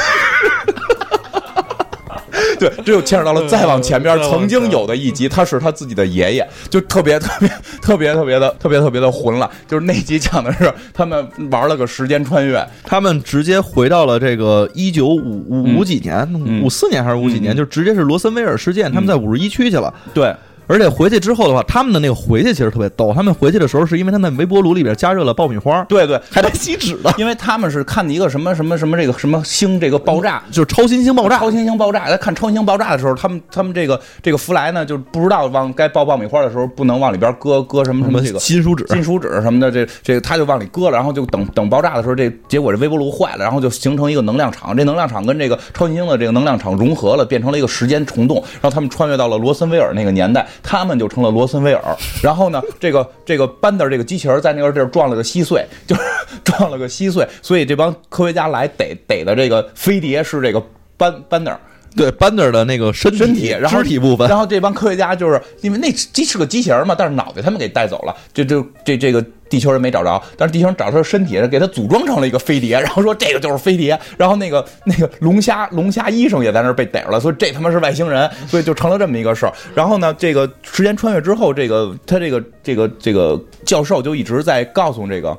[2.62, 7.48] 对，这又牵扯到了再往前边曾经有的一集，他是他自己的爷爷，就特别特别
[7.80, 9.50] 特别特别的特别特别的混了。
[9.66, 19.92] 就是那集讲的是他们玩了个时间穿越，他们直接回到了这个一九五五五几年，嗯五四年还是五几年，嗯就直接是罗森威尔事件，他们在五十一区去了。
[20.14, 20.32] 对，
[20.66, 23.12] 而且回去之后的话，他们的那个回去其实特别逗。
[23.12, 30.42] 他们回去的时候，是因为他们微波炉里边加热了爆米花，对对，还带锡纸的， 因为他们是看一个什么什么什么这个什么星这个爆炸。
[30.50, 31.38] 就是超新星爆炸。
[31.38, 51.96] 超新星爆炸，在看超新星爆炸的时候，他们他们这个这个弗莱呢，就不知道往该爆爆米花的时候，不能往里边搁搁什么什么这个金属纸，金属纸什么的，这这个他就往里搁了，然后就等等爆炸的时候，这结果这微波炉坏了，然后就形成一个能量场，这能量场跟这个超新星的这个能量场融合了，变成了一个时间虫洞，然后他们穿越到了罗森威尔那个年代，他们就成了罗森威尔。
[52.22, 56.02] 然后呢，这个这个班德这个机器人在那个地儿撞了个稀碎，就是
[56.42, 60.62] 撞了个稀碎，所以这帮科学家来逮逮的这个飞碟是这个
[60.96, 61.56] 班班德。
[61.94, 69.22] 对 Banner 的那个身身体，然后肢体部分，然后这帮科学家就是因为那机是个机器人嘛，但是脑袋他们给带走了，这这这这个
[69.52, 79.52] 地球人没找着，但是地球人找着他的身体，给他组装成了一个飞碟，然后说这个就是飞碟，然后那个那个龙虾龙虾医生也在那儿被逮着了，所以这他妈是外星人，所以就成了这么一个事儿。
[79.74, 85.36] 然后呢，这个时间穿越之后，这个他这个这个这个教授就一直在告诉这个。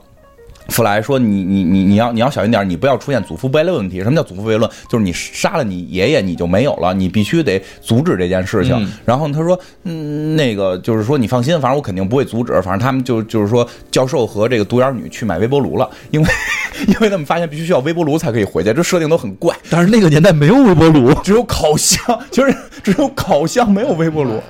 [0.70, 4.02] 弗莱说你：“你你你要你要小心点，你不要出现祖父悖论问题。
[4.02, 4.70] 什么叫祖父悖论？
[4.90, 8.76] 就是你杀了你爷爷，你就没有了，你必须得阻止这件事情。
[8.78, 12.54] 嗯然后他说：“嗯，那个就是说你放心，反正我肯定不会阻止。
[12.62, 16.28] 反正他们就就是说，教授和这个独眼女去买微波炉了，因为
[16.88, 19.56] 因为他们发现必须需要微波炉才可以回去，这设定都很怪。
[19.70, 22.00] 但是那个年代没有微波炉，只有烤箱，
[22.32, 24.42] 就是只有烤箱，没有微波炉。”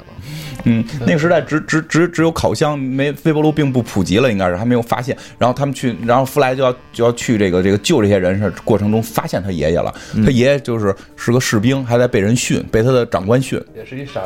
[0.66, 5.18] 嗯，那个时代只只只只有烤箱，没微波炉并不普及了，应该是还没有发现。
[5.38, 9.94] 然后他们去，然后弗莱就要就要去这个这个救这些人是过程中发现他爷爷了，
[10.26, 13.62] 他爷爷就是是个士兵，还在被人训，被他的长官训。
[13.76, 14.22] 也是一傻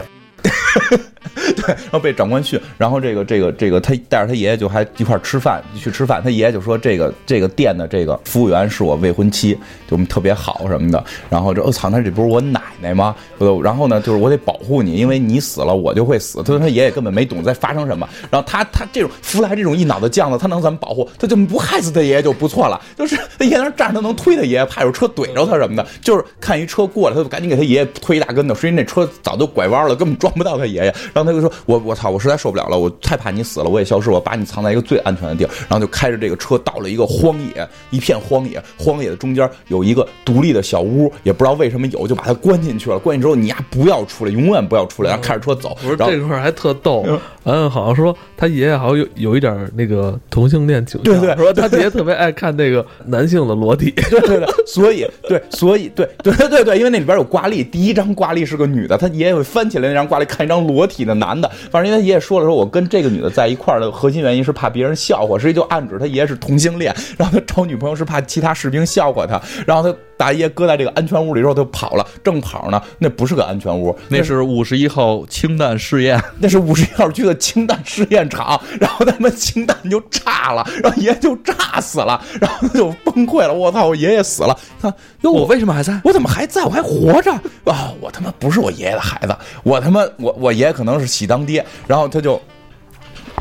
[1.55, 9.53] 对，然后被长官训，然后这个这个这个他带着他爷爷就还一块吃饭，去吃饭，他爷爷就说这个这个店的这个服务员是我未婚妻，
[9.87, 11.03] 就我们特别好什么的。
[11.29, 13.15] 然后这我操，那这不是我奶奶吗？
[13.63, 16.39] 然后呢，就是我得保护你，因为你死了我就会死。
[16.39, 18.07] 他说他爷爷根本没懂在发生什么。
[18.31, 21.07] 然后他他这种弗莱这种一脑子犟子，他能怎么保护？
[21.19, 22.81] 他就不害死他爷爷就不错了。
[22.97, 25.85] 就是他爷爷那站着，他能推他爷爷，怕有车怼着他什么的。
[26.01, 30.93] 就是看一车过来，他就赶紧给他爷爷推一大跟头，实际那车早就拐弯了，根本撞不到他爷爷。
[31.13, 42.99] 然后他就说：“我我操，我实在受不了了，我太怕你死了，我也消失，我把你藏在一个最安全的地儿。”然后就开着这个车到了一个荒野，一片荒野，荒野的中间有一个独立的小屋，也不知道为什么有，就把他关进去了。
[42.99, 45.77] 关进之后，你呀不要出来，永远不要出来，然后开着车走。
[45.81, 61.49] 不是然后这块儿还特逗嗯，嗯，好像说他爷爷好像有有一点那个同性恋倾向，对对说他爷爷特别爱看那个男性的裸体，对对对，所以对，所以对对对对对，因为那里边有挂历，第一张挂历是个女的，他爷爷会翻起来那张挂里看一张裸体的男的。
[61.71, 86.01] 反正因为他爷爷说了说，我跟这个女的在一块儿的核心原因是怕别人笑话，实际就暗指他爷爷是同性恋，然后他找女朋友是怕其他士兵笑话他，然后他大爷搁在这个安全屋里之后，他就跑了，正跑呢，那不是个安全屋，那是五十一号氢弹试验，那是五十一号区的氢弹试验场， 然后他们氢弹就炸了，然后爷爷就炸死了，然后他就崩溃了，我操，我爷爷死了，他哟我为什么还在？
[86.03, 86.63] 我怎么还在？
[86.63, 87.31] 我还活着
[87.65, 87.93] 啊！
[88.01, 92.41] 我他妈不是我爷爷的孩子，我他妈我我爷爷可能是喜当爹，然后他就。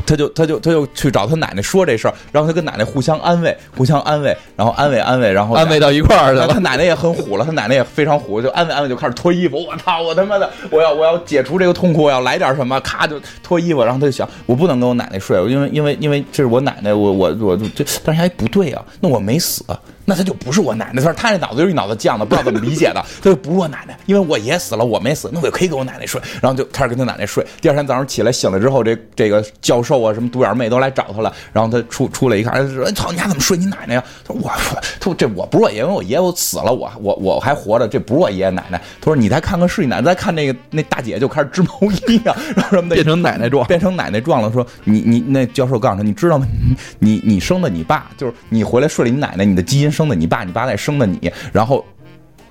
[0.07, 6.47] 他就他就他就去找他奶奶说这事儿，然后他跟奶奶互相安慰，互相安慰，然后安慰安慰，然后安慰到一块儿去了。
[6.47, 9.63] 他奶奶也很虎了，他奶奶也非常虎，就安慰安慰，就开始脱衣服。
[9.63, 10.01] 我操！
[10.01, 13.83] 我他妈的，我要我要解除这个痛苦，我要来点什么，咔就脱衣服。
[13.83, 19.63] 然后他就想，我不能跟我奶奶睡，因为因为因为这是我奶奶，我我我这，但是还不对啊，那我没死。
[20.09, 27.45] 那他就不是我奶奶，他说他这脑子就是一脑子犟的，不知道怎么理解的， 他就不是我奶奶，因为我爷死了，我没死，那我就可以跟我奶奶睡，然后就开始跟他奶奶睡。
[27.59, 41.69] 第二天早上起来醒了之后，这这个教授啊，什么独眼妹都来找他了，然后他出出来一看，说：“操，你还怎么睡你奶奶呀？”他说：“我，他说这我不是我爷，因为我爷爷我死了，我我我还活着，这不是我爷爷奶奶。”他说：“你再看看是你奶奶，再看那个那大姐就开始织毛
[42.07, 44.49] 衣呀，然后什么的，变成奶奶状，变成奶奶状了。
[44.53, 46.47] 说你你那教授告诉他，你知道吗？
[46.99, 50.77] 你你生的你爸，就是你回来睡了你奶奶，你的基因生的你爸，你爸再。
[50.77, 51.83] 生的你，然后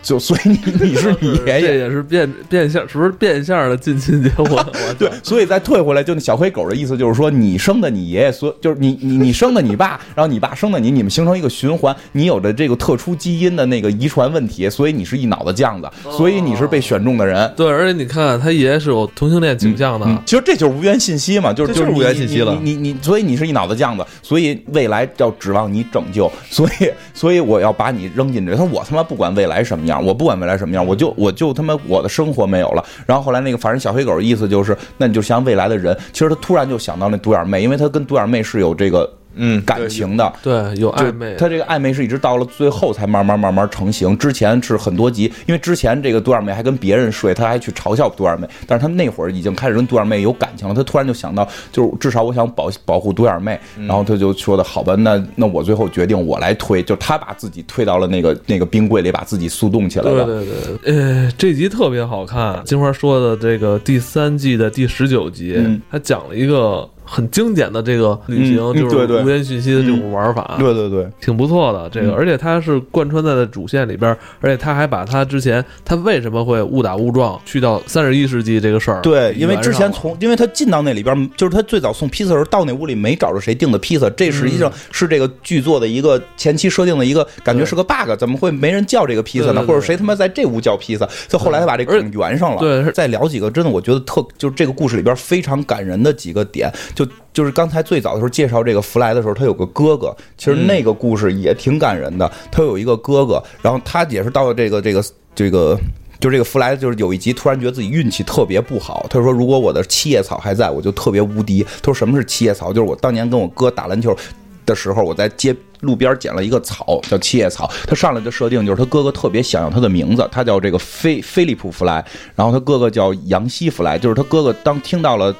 [0.06, 4.46] 就所以你你是你爷爷，也是变变相，是不是变相的近亲结婚？
[4.96, 17.52] 对，所以再退回来，就那小黑狗的意思就是说，你生的你爷爷，所就是你你你生的你爸，然后你爸生的你，你们形成一个循环，你有着这个特殊基因的那个遗传问题，所以你是一脑子犟子，所以你是被选中的人。
[17.56, 22.56] 对，而且你看他爷爷是有同性恋倾向的，其实这就是无缘信息嘛，就是就是无缘信息了。
[22.62, 28.52] 你你所以你是一脑子犟子，所以未来要指望你拯救，所以所以我要把你扔进去。
[28.52, 29.95] 他说我他妈不管未来什么样。
[30.04, 32.84] 我不管未来什么样，我就我就他妈我的生活没有了。
[33.06, 35.96] 然后后来那个反正小黑狗的意思就是，那你就像未来的人。
[36.12, 39.10] 其实他突然就想到那独眼妹，因为他跟独眼妹是有这个。
[39.36, 41.34] 嗯，感情的，对，有暧昧。
[41.36, 44.16] 他这个暧昧是一直到了最后才慢慢慢慢成型。
[44.16, 48.48] 之前是很多集，因为之前这个独眼妹还跟别人睡，他还去嘲笑独眼妹。
[48.66, 50.74] 但是他那会儿已经开始跟独眼妹有感情了。
[50.74, 53.60] 他突然就想到，就是至少我想保保护独眼妹。
[53.86, 60.24] 然后他就说的好吧，那那我最后决定我来推，就他把自己推到了那个那个冰柜里，把自己速冻起来了。
[60.24, 62.62] 对对对，呃，这集特别好看。
[62.64, 66.88] 金花说的这个第三季的第十九集，他讲了一个。
[67.06, 71.88] 很经典的这个旅行，就是无源讯息的这种玩法，对对对，挺不错的。
[71.88, 89.64] 这个，而且它是贯穿在的主线里边，而且他还把他之前他为什么会误打误撞去到三十一世纪这个事儿，对，因为之前从因为他进到那里边，就是他最早送披萨的时候到那屋里没找着谁订的披萨，这实际上是这个剧作的一个前期设定的一个感觉是个 bug，怎么会没人叫这个披萨呢？
[89.66, 91.08] 或者谁他妈在这屋叫披萨？
[91.28, 92.58] 就后来他把这个圆上了。
[92.58, 96.68] 对，再聊几个真的，我觉得特就是这个故事里边非常感人的几个点。
[96.96, 102.28] 就就是刚才最早的时候介绍这个弗莱的时候，他有个哥哥，其实那个故事也挺感人的。
[102.50, 105.78] 他有一个哥哥，然后他也是到了这个这个这个，
[106.18, 109.04] 就这个弗莱，就是有一集突然觉得自己运气特别不好。
[109.10, 112.72] 他说：“如果我的七叶草还在，我就特别无敌。”他说：“什么是七叶草？
[112.72, 114.16] 就是我当年跟我哥打篮球
[114.64, 117.70] 的时候，我在街路边捡了一个草，叫七叶草。
[117.86, 122.02] 他上来的设定就是他哥哥特别想要他的名字，他叫这个菲菲利普弗莱，
[122.34, 125.36] 然后他哥哥叫杨希弗莱，就是他哥哥当听到了。”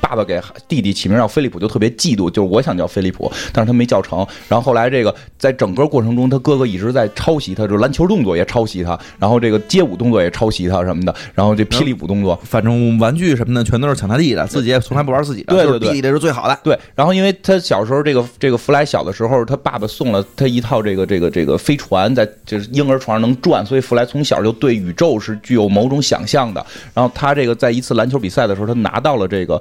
[0.00, 4.26] 爸爸给弟弟起名叫菲利普，就特别嫉妒，就是我想叫菲利普，但是他没叫成。
[4.48, 15.54] 然后后来这个在整个过程中，他哥哥一直在抄袭他，就篮球动作也抄袭他，然后这个街舞动作也抄袭他什么的，然后这霹雳舞动作，反正玩具什么的全都是抢他弟的，自己也从来不玩自己的。
[15.54, 16.58] 对对对，弟弟是最好的。
[16.62, 26.64] 对，然后因为他小时候这个这个弗莱小的时候，他爸爸送了他一套这个这个这个飞船，在就是婴儿床上能转，所以弗莱从小就对宇宙是具有某种想象的。
[26.94, 29.60] 然后他这个在一次篮球比赛的时候，他拿到了这个。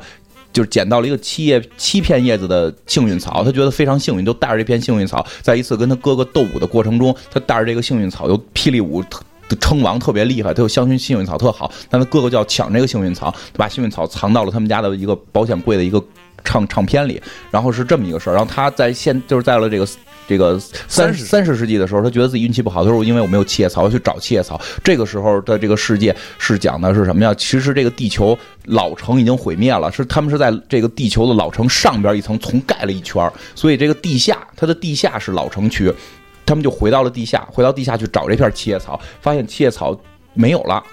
[0.52, 9.04] 就是捡到了一个七叶七片叶子的幸运草，他觉得非常幸运，就带着这片幸运草，在一次跟他哥哥斗舞的过程中，他带着这个幸运草，又霹雳舞
[9.60, 16.00] 称王特别厉害，他又相信幸运草特好，但他哥哥就要抢这个幸运草，他把幸运草藏到了他们家的一个保险柜的一个
[16.44, 17.22] 唱唱片里，
[17.52, 19.88] 然后是这么一个事儿，然后他在现就是在了这个。
[20.30, 24.62] 这个三三十世纪的时候，他觉得自己运气不好，他说因为我没有七叶草，我去找七叶草。
[24.84, 27.34] 这个时候的这个世界是讲的是什么呀？
[27.34, 35.92] 其实这个地球老城已经毁灭了，是他们是在这个地球的老城上边一层重盖了一圈，所以这个地下它的地下是老城区，
[36.46, 40.00] 他们就回到了地下，回到地下去找这片七叶草，发现七叶草
[40.36, 40.84] 没有了。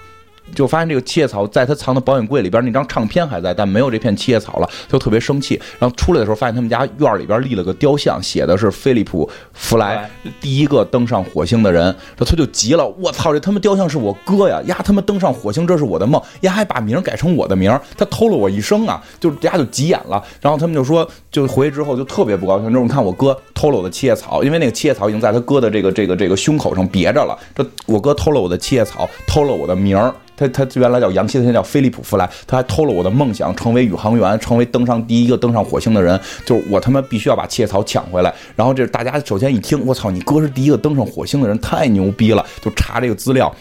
[0.54, 5.60] 就发现这个七叶草在他藏的保险柜里边那张唱片还在，但没有这片七叶草了，就特别生气。
[5.78, 10.08] 然后出来的时候发现他们家院里边立了个雕像，写的是菲利普·弗莱
[10.40, 20.22] 第一个登上火星的人，他他就急了，我操，这他妈雕像是我哥呀，呀他妈登上火星这是我的梦，呀还把名改成我的名，他偷了我一生啊，就丫就急眼了。
[20.40, 30.14] 然后他们就说，就回去之后就特别不高兴，就是你看我哥偷了我的七叶草，因为那个七叶草已经在他哥的这个这个这个胸口上别着了，这我哥偷了我的七叶草，偷了我的名儿。
[30.36, 36.20] 他他原来叫杨希，他现在叫菲利普·弗莱，他还偷了我的梦想，成为宇航员，成为登上第一个登上火星的人。
[36.44, 38.32] 就是我他妈必须要把七叶草抢回来。
[38.54, 42.44] 然后这大家首先一听，我操，你哥是第一个登上火星的人，太牛逼了！
[42.60, 43.52] 就查这个资料。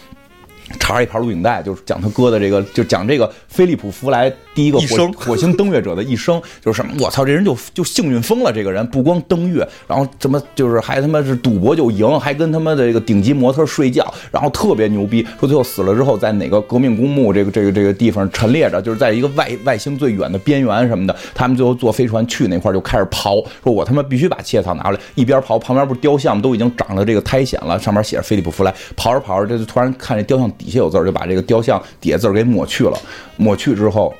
[0.80, 6.92] 查一盘录影带，就是讲他哥的这个，就讲这个菲利普·弗莱第一个火 火星登月者的一生，就是什么？
[6.98, 8.50] 我操，这人就就幸运疯了！
[8.50, 15.24] 这个人不光登月，然后怎么就是还他妈是赌博就赢，还跟他妈的这个顶级模特睡觉，然后特别牛逼。
[15.38, 21.14] 说最后死了之后，在哪个革命公墓这个这个这个地方陈列着，就是在一个外外星最远的边缘什么的。
[21.34, 24.98] 他们最后坐飞船去那块就开始刨，说我他妈必须把切草拿来。
[25.14, 28.74] 一边刨，旁边不是雕像都已经长了这个苔藓了，上面写着菲利普·弗莱。
[28.96, 30.50] 刨着刨着，这就突然看这雕像。
[30.56, 32.98] 底下有字儿，就把这个雕像底下字儿给抹去了。
[33.36, 34.14] 抹去之后，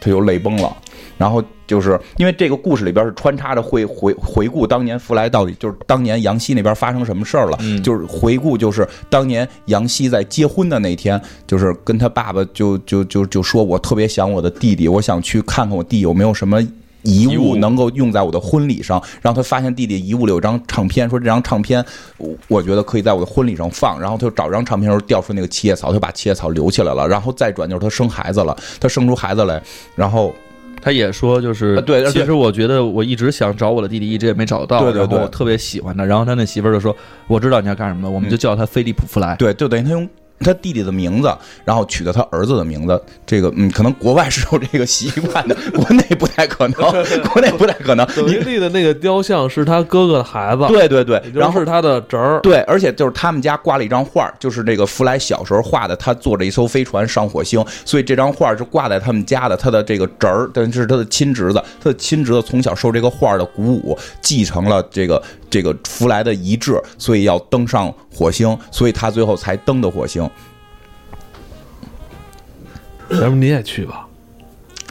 [0.00, 0.76] 他就泪崩了。
[1.18, 7.58] 然后就是因为这个故事里边是穿插着会回回顾当年福来到底就是当年杨希那边发生什么事儿了。
[7.82, 16.60] 就是回顾，就是当年杨希在结婚的那天，就是跟他爸爸就就就就说，我特别想我的弟弟，我想去看看我弟有没有什么。
[17.02, 21.84] 遗物能够用在我的婚礼上，然后他发现弟弟遗物里有张唱片，说这张唱片，
[22.18, 24.00] 我我觉得可以在我的婚礼上放。
[24.00, 27.06] 然后他就找张唱片时候掉出那个七叶草，他把七叶草留起来了。
[27.06, 29.62] 然后再转就是他生孩子了，他生出孩子来，
[29.94, 30.34] 然后
[30.80, 34.80] 他也说就是对，其实我觉得我一直想找我的弟弟，一直也没找到。
[34.80, 36.04] 对对对，我特别喜欢他。
[36.04, 36.94] 然后他那媳妇儿就说
[37.28, 40.08] ：“我知道你要干什么，我们就叫他菲利普·弗莱。”对，就等于他用。
[40.42, 41.34] 他弟弟的名字，
[41.64, 46.74] 然后取的他儿子的名字，这个嗯，可能国外是有这个习惯的，国内不太可能，
[47.32, 48.06] 国内不太可能。
[48.26, 70.28] 您立的那个雕像是他哥哥的孩子，对对对，然后是他的侄儿，对，而且就是他们家挂了一张画，就是这个弗莱小时候画的，他坐着一艘飞船上火星，所以这张画是挂在他们家的，他的这个侄儿，但是他的亲侄子，他的亲侄子从小受这个画的鼓舞，继承了这个这个弗莱的遗志，所以要登上火星，所以他最后才登的火星。
[73.20, 74.06] 要不你也去吧。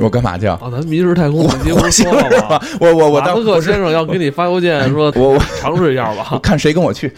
[0.02, 0.60] 我干嘛去啊？
[0.72, 2.60] 咱迷失太空，你不说了吗？
[2.82, 6.40] 我我我，马斯克先生要给你发邮件 说，我我尝试一下吧。
[6.44, 7.12] 看谁跟我去，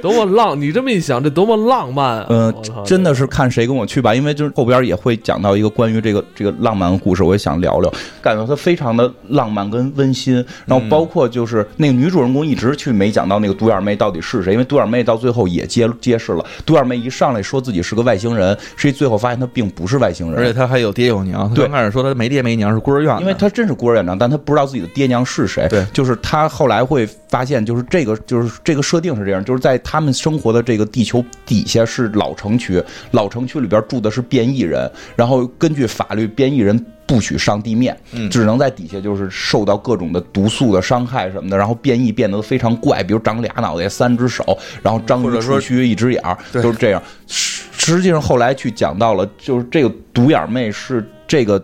[0.00, 0.60] 多么浪！
[0.60, 2.26] 你这么一想，这多么浪漫啊！
[2.30, 2.54] 嗯，
[2.84, 4.14] 真的是看谁跟我去吧。
[4.14, 7.92] 因为就是后边也会讲到一个关于这个这个浪漫的故事，我也想聊聊。
[8.22, 10.34] 感觉它非常的浪漫跟温馨。
[10.64, 21.52] 然后包括就是那个女主人公一直去没讲到那个独眼妹到底是谁，因为独眼妹到最后也揭揭示了，独眼妹一上来说自己是个外星人，实际最后发现她并不是外星人，而且她还有爹有娘。
[21.52, 22.13] 对，刚开始说她。
[22.14, 25.66] 没爹没娘是孤儿院，因为他真是孤儿院长，但他不知道自己的爹娘是谁。
[25.68, 37.96] 对，就是他后来会发现，就是这个，就是这个设定是这样，就是在他们生活的这个地球底下是老城区，老城区里边住的是变异人，然后根据法律，变异人不许上地面，
[38.30, 47.02] 只能在底下，就是受到各种的毒素的伤害什么的，然后变异变得非常怪，比如长俩脑袋、三只手，然后张着触须、一只眼儿，都是这样。
[47.26, 51.62] 实际上后来去讲到了，就是这个独眼妹是这个。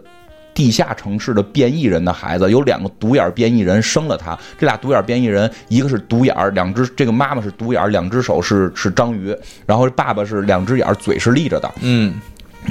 [0.60, 9.34] 地下城市的变异人的孩子有两个独眼变异人生了他，这俩独眼变异人一个是独眼两只这个妈妈是独眼两只手是是章鱼，
[9.64, 12.20] 然后爸爸是两只眼嘴是立着的，嗯。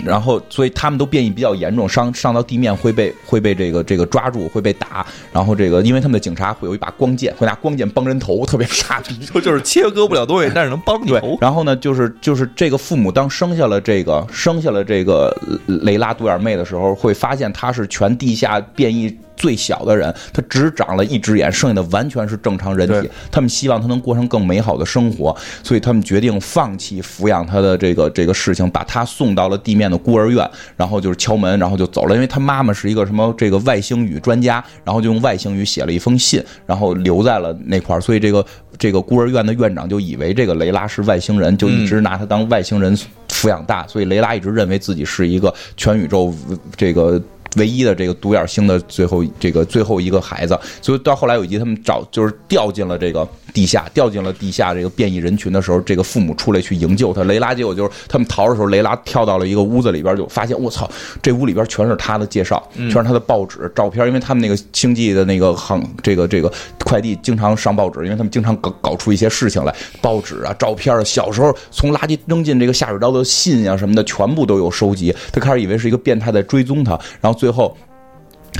[0.06, 5.06] 然后，所以他们都变异比较严重，上上到地面会被会被这个这个抓住，会被打。
[5.34, 11.38] 然后这个，因为他们的警察会有一把光剑，会拿光剑帮人头，特别傻逼， 就就是切割不了东西，但是能帮你头。
[11.42, 15.36] 然后呢，就是就是这个父母当生下了这个生下了这个
[15.68, 19.18] 雷拉独眼妹的时候，会发现她是全地下变异。
[19.40, 23.10] 最小的人，他只长了一只眼，剩下的完全是正常人体。
[23.32, 32.14] 他们希望他能过上更美好的生活，所以他们决定放弃抚养他的这个这个事情，把他送到了地面的孤儿院，然后就是敲门，然后就走了。
[32.14, 38.02] 因为他妈妈是一个什么这个外星语专家，然后就用外星语写了一封信，然后留在了那块儿。
[38.02, 38.46] 所以这个
[38.78, 42.94] 这个孤儿院的院长就以为这个雷拉是外星人，就一直拿他当外星人
[43.30, 43.88] 抚养大。
[43.88, 46.36] 所以雷拉一直认为自己是一个全宇宙
[46.76, 47.22] 这个。
[47.58, 57.24] 唯一的这个独眼星的最后这个最后一个孩子，所以到后来有一集他们找就是掉进了这个地下，掉进了地下这个变异人群的时候，这个父母出来去营救他。
[57.24, 60.90] 雷拉结果就是他们逃的时候，雷拉跳到了一个屋子里边，就发现我操，
[61.22, 66.52] 这屋里边全是他的介绍，全是他的报纸、照片，因为他们那个星际的那个航这个这个
[66.84, 75.16] 快递经常上报纸，因为他们经常搞搞出一些事情来，报纸啊、照片啊，小时候从垃圾扔进这个下水道的信啊什么的，全部都有收集。
[75.32, 77.76] 他开始以为是一个变态在追踪他，然后最后。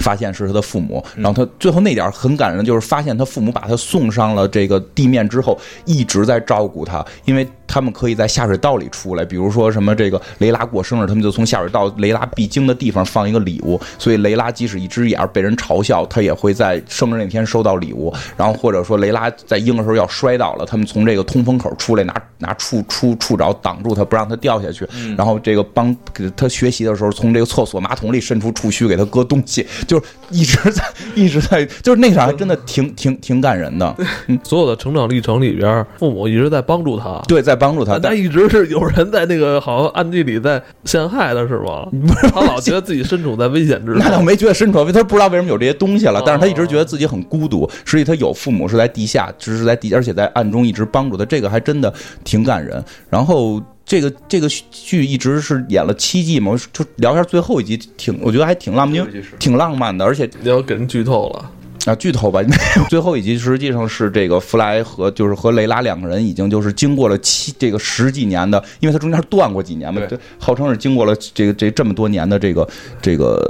[0.02, 18.12] 发现是他的父母，然后他最后那点很感人，就是发现他父母把他送上了这个地面之后，一直在照顾他，因为他们可以在下水道里出来，比如说什么这个雷拉过生日，他们就从下水道雷拉必经的地方放一个礼物，所以雷拉即使一只眼被人嘲笑，他也会在生日那天收到礼物。
[18.36, 24.88] 然后或者说雷拉在鹰的时候要摔倒了，他们从这个通风口出来，拿拿触触触爪挡住他，不让他掉下去。
[25.16, 29.66] 然后这个帮给他学习的时候，从这个厕所马桶里伸出触须给他搁东西。
[29.88, 30.84] 就是一直在
[31.16, 33.96] 一直在，就是那啥，还真的挺挺挺感人的。
[34.44, 41.86] 所有的成长历程里边，父母一直在帮助他，对，在帮助他，但一直是有人在那个好像暗地里在陷害他，是吗？
[41.92, 43.98] 不是，他老觉得自己身处在危险之中。
[44.00, 47.70] 那倒没觉得身处，他不知道为什么有这些东西了，但是他一直觉得自己很孤独。
[47.84, 51.94] 实际他有父母是在地下，只是在地，而且在暗中一直帮助他，这个还真的
[52.24, 52.84] 挺感人。
[53.10, 53.62] 然后。
[53.90, 59.08] 这个这个剧一直是演了七季嘛，就聊一下最后一集，挺我觉得还挺浪漫，
[59.40, 61.52] 挺浪漫的，而且你要给人剧透了
[61.86, 62.42] 啊，剧透吧。
[62.90, 72.68] 最后一集实际上是这个弗莱和就是和雷拉两个人已经就是经过了七这个十几年的，因为他中间断过几年嘛，对，号称是经过了这个这这么多年的这个
[73.02, 73.42] 这个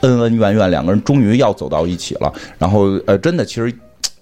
[0.00, 2.32] 恩恩怨怨，两个人终于要走到一起了。
[2.58, 3.72] 然后呃，真的其实。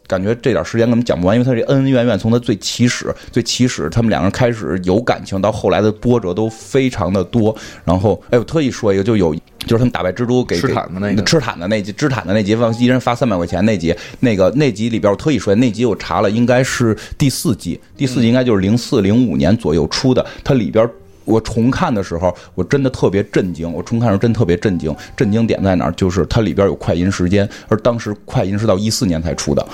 [0.09, 7.55] 感觉这点时间根本讲不完，因为他这恩恩怨怨从他最起始、最起始，他们两个人开始有感情，到后来的波折都非常的多。
[7.85, 20.25] 然后，哎，我特意说一个，就有就是他们打败蜘蛛给吃毯的那个吃毯的那集，吃毯的那集，一人发三百块钱那集，那个那集里边我特意说，那集我查了，应该是第四季，第四季应该就是零四零五年左右出的。
[20.43, 20.89] 它里边
[21.29, 24.95] 我重看的时候，我真的特别震惊，我重看的时候真特别震惊。
[25.17, 25.93] 震惊点在哪儿？
[25.93, 29.67] 就是它里边有快银时间，而当时快银是到一四年才出的。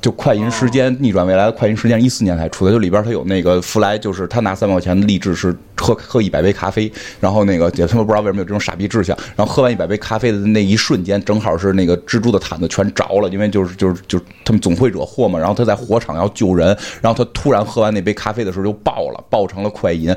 [0.00, 2.72] 就快银时间逆转未来的快银时间，一四年才出的。
[2.72, 6.90] 就里边他有那个弗莱，就是他拿三百块钱的励志是喝喝一百杯咖啡，
[7.20, 9.16] 然后那个也他妈不知道为什么有这种傻逼志向。
[9.36, 15.38] 然后喝完一百杯咖啡的那一瞬间，正好是那个蜘蛛的毯子全着了，因为就是就是就是他们总会惹祸嘛。
[15.38, 16.68] 然后他在火场要救人，
[17.02, 20.14] 然后他突然喝完那杯咖啡的时候就爆了，爆成了快银，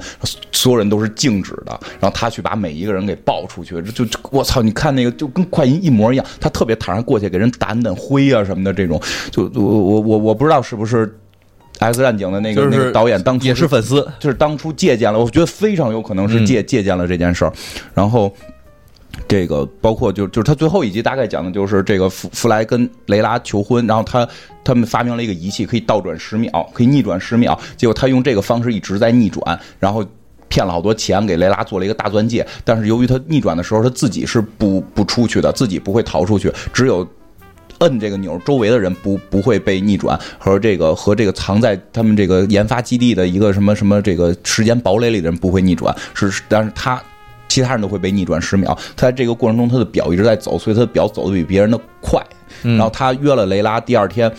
[0.53, 1.77] 所有人都是静止的。
[1.99, 4.61] 然后他去把每一个人给爆出去，就就我操！
[4.61, 8.97] 你看那个就跟快银一模一样，他特别坦然过去给人掸掸灰啊什么的这种，
[9.29, 9.72] 就就。
[9.77, 11.07] 我我我不知道是不是
[11.79, 17.51] 《X 战警》的那个那个导演当初也是粉丝，就是当初借鉴了，我觉得非常有可能是借借鉴了这件事儿。
[17.93, 18.31] 然后
[19.27, 24.27] 这个包括就就是他最后一集大概讲的就是这个弗弗莱跟雷拉求婚，然后他
[24.63, 30.05] 他们发明了一个仪器可以倒转十秒，可以逆转十秒，结果他用这个方式一直在逆转，然后
[30.47, 37.07] 骗了好多钱给雷拉做了一个大钻戒，但是由于他逆转的时候他自己是不不出去的，自己不会逃出去，只有。
[37.83, 47.01] 摁这个钮，周围的人不不会被逆转，和这个和这个藏在他们这个研发基地的一个什么什么这个时间堡垒里的人不会逆转，是但是他
[47.49, 48.75] 其他人都会被逆转十秒。
[48.95, 52.19] 他在这个过程中，他的表一直在走，所以他的表走的比别人的快。
[52.63, 54.31] 然后他约了雷拉，第二天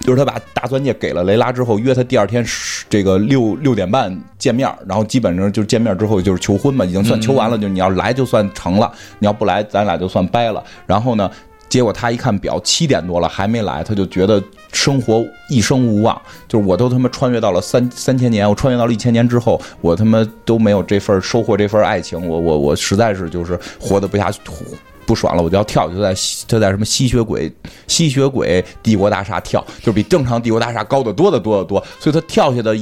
[0.00, 2.44] 就是他把大钻戒给了雷拉之后，约他第二天
[2.88, 10.62] 这个六六点半见面，然后基本上就是见面之后就是求婚嘛，已经算求完了，就你要来就算成了，你要不来咱俩就算掰了。
[10.86, 11.30] 然后呢？
[11.68, 14.42] 结果他一看表，七点多了还没来，他就觉得
[14.72, 16.20] 生活一生无望。
[16.48, 24.40] 就是我都他妈穿越到了三三千年，我穿越到了一千年之后，我他妈都没有这份收获这份爱情，我我我实在是就是活得不下去
[25.06, 26.14] 不爽了，我就要跳，就在
[26.46, 27.52] 就在什么吸血鬼
[27.86, 32.76] 吸血鬼帝国大厦跳，就比正常帝国大厦高得多得多得多，所以他跳下的。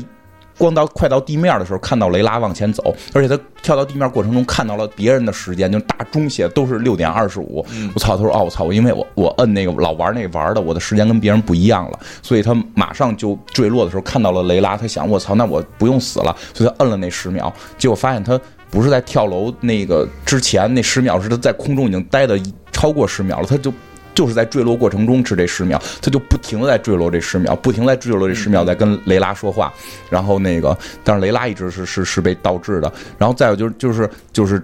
[0.59, 7.65] 光到快到地面的时候，看到雷拉往前走，而且他跳到地面过程中看到了别人的时间，就大中写都是六点二十五。
[7.95, 8.17] 我操！
[8.17, 8.65] 他说：“哦，我操！
[8.65, 15.35] 我因为我我摁那个老玩那玩的，我的时间跟别人不一样了，所以他马上就坠落的时候看到了雷拉，他想：我操！
[15.35, 18.41] 那我不用死了，所以他摁了那十秒，结果发现他
[18.71, 22.41] 不是在跳楼那个之前那十秒，是他在空中已经待的
[22.73, 23.73] 超过十秒了，他就。”
[24.17, 29.73] 就是在坠落过程中是这十秒，他就不停的在坠落这十秒，不停在坠落这十秒，在跟雷拉说话。
[30.09, 32.91] 然后那个，但是雷拉一直是是是被倒置的。
[33.19, 34.61] 然后再有就是就是就是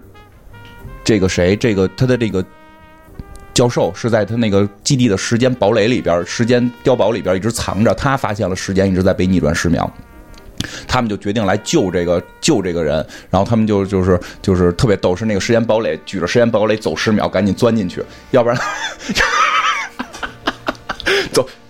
[1.05, 2.43] 这个谁，这个他的这个
[3.53, 7.93] 教授是在他那个基地的时间堡垒里边，时间碉堡里边一直藏着。
[7.95, 9.93] 他发现了时间一直在被逆转十秒。
[10.87, 18.59] 他们就决定来救这个救这个人，然后他们就就是就是特别逗，是那个时间堡垒举着时间堡垒走十秒，赶紧钻进去，要不然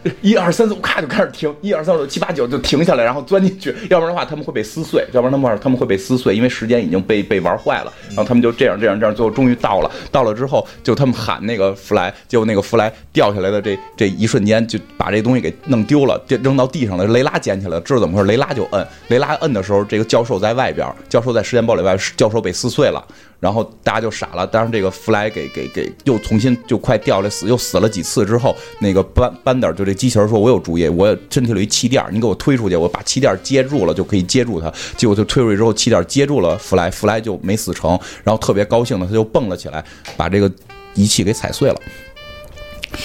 [0.20, 18.26] 一二三四五，咔就开始停，一二三四五六七八九就停下来，然后钻进去，要不然的话他们会被撕碎，要不然的话他们会被撕碎，因为时间已经被被玩坏了，然后他们就这样这样这样，最后终于到了，到了之后就他们喊那个弗莱，结果那个弗莱掉下来的这这一瞬间就把这东西给弄丢了，扔到地上了，雷拉捡起来，知道怎么回事？
[18.26, 23.05] 雷拉就摁，雷拉摁的时候，这个教授在外边，教授在时间堡垒外，教授被撕碎了。
[23.43, 39.84] 然后大家就傻了，当然这个弗莱给给给又重新就快掉下来死，又死了几次之后，那个班班德就这机器人说：“我有主意，我身体里一气垫，你给我推出去，我把气垫接住了就可以接住他。”结果就推出去之后，气垫接住了弗莱，弗莱就没死成，然后特别高兴的他就蹦了起来，
[40.16, 40.49] 把这个
[40.95, 41.76] 仪器给踩碎了。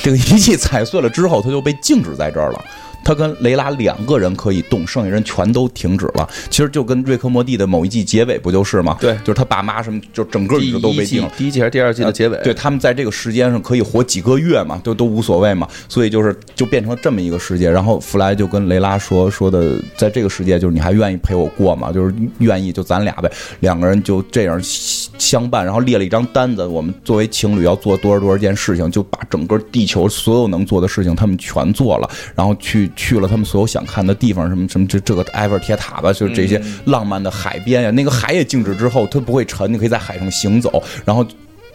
[0.03, 2.63] 这个仪器踩碎了之后，他就被静止在这儿了。
[3.07, 6.27] 他跟雷拉两个人可以动，剩下人全都停止了。
[6.49, 8.97] 其实就跟瑞克莫蒂的某一季结尾不就是吗？
[8.99, 11.31] 对就是他爸妈什么，就整个宇宙都被定了。
[11.37, 12.37] 第一季还是第二季的结尾？
[12.43, 17.71] 对他们在这个时间上可以活几个月嘛，都都无所谓嘛，所以就是就变成了这么一个世界。
[17.71, 21.93] 然后弗莱就跟雷拉说说的，在这个世界就是你还愿意陪我过吗？
[21.93, 41.25] 就是愿意就咱俩呗，两个人就这样相伴，然后列了一张单子，我们作为情侣要做多少多少件事情，就把整个地球所有能做的事情他们全做了，然后去去了他们所有想看的地方，什么什么这这个埃菲尔铁塔吧，就是这些浪漫的海边呀，那个海也静止之后它不会沉，你可以在海上行走，然后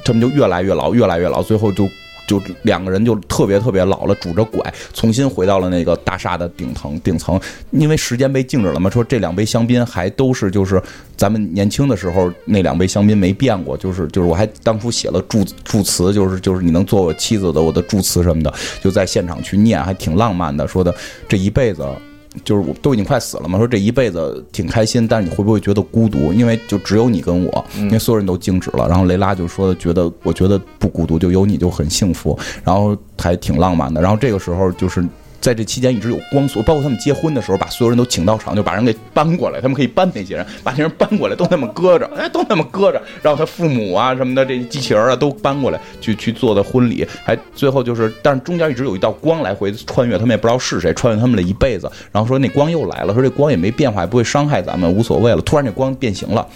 [0.05, 1.89] 他们就越来越老，越来越老，最后就。
[2.27, 7.40] 就两个人就特别特别老了，拄着拐，重新回到了那个大厦的顶层顶层，
[7.70, 8.89] 因为时间被静止了嘛。
[8.89, 10.82] 说这两杯香槟还都是就是
[11.16, 20.66] 咱们年轻的时候那两杯香槟没变过，就是就是我还当初写了祝祝词，就是就是你能做我妻子的我的祝词什么的，就在现场去念，还挺浪漫的。
[20.69, 20.94] 说的
[21.28, 21.85] 这一辈子。
[22.45, 26.33] 就是我都已经快死了嘛，说这一辈子挺开心，但是你会不会觉得孤独？
[26.33, 28.89] 因为就只有你跟我，因为所有人都静止了。
[28.89, 34.01] 然后雷拉就说觉得，我觉得不孤独，就有你就很幸福，然后还挺浪漫的。
[34.01, 35.05] 然后这个时候就是
[35.43, 43.02] 在这期间一直有光速，包括他们结婚的时候，把所有人都请到场，就把人给搬过来，他们可以搬那些人，把那些人搬过来，都那么搁着， 哎，都那么搁着。
[43.20, 51.90] 然后他父母啊什么的，这机器人啊都搬过来去去做的婚礼，还最后就是，但是中间一直有一道光来回穿越，他们也不知道是谁，穿越他们的一辈子。
[52.12, 55.43] 然后说那光又来了，说这光也没变化，也不会伤害咱们，无所谓了。
[55.43, 56.47] 突然这光变形了。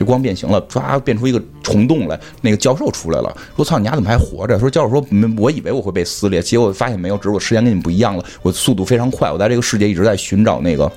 [0.00, 2.18] 这光变形了，唰变出一个虫洞来。
[2.40, 5.06] 那个教授出来了，说：“操，你丫怎么还活着？”说教授说：“，
[5.36, 10.90] 我以为我会被撕裂，结果发现没有，只是我时间跟你们不一样了，我速度非常快，我在这个世界一直在寻找那个。”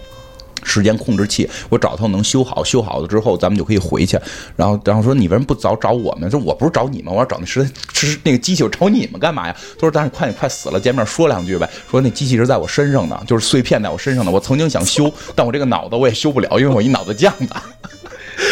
[0.65, 4.17] 时间控制器，我找他能修好，修好了之后咱们就可以回去。
[4.55, 6.31] 然后，然后说你为什么不早找我们？
[6.31, 9.53] 说我不是找你们，我要找那时是那个机器，我找你们干嘛呀？
[9.73, 14.31] 他说：“但是快你快死了，见面说两句呗。”说那机器是在我身上的，就是碎片在我身上的。
[14.31, 17.61] 我曾经想修，但我这个脑子我也修不了，因为我一脑子酱的。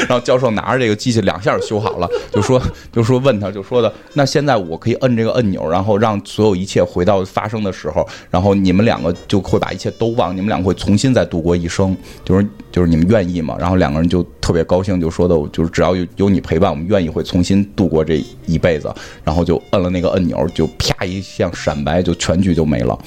[0.08, 13.56] 然后教授拿着这个机器两下就修好了，就说就说问他就说的，那现在我可以摁这个按钮，然后让所有一切回到发生的时候，然后你们两个就会把一切都忘，你们两个会重新再度过一生，就是就是你们愿意吗？
[13.60, 18.94] 然后两个人就特别高兴，就说的就是只要有有你陪伴，我们愿意会重新度过这一辈子，
[19.24, 22.98] 然后就摁了那个按钮，就啪一像闪白，就全剧就没了，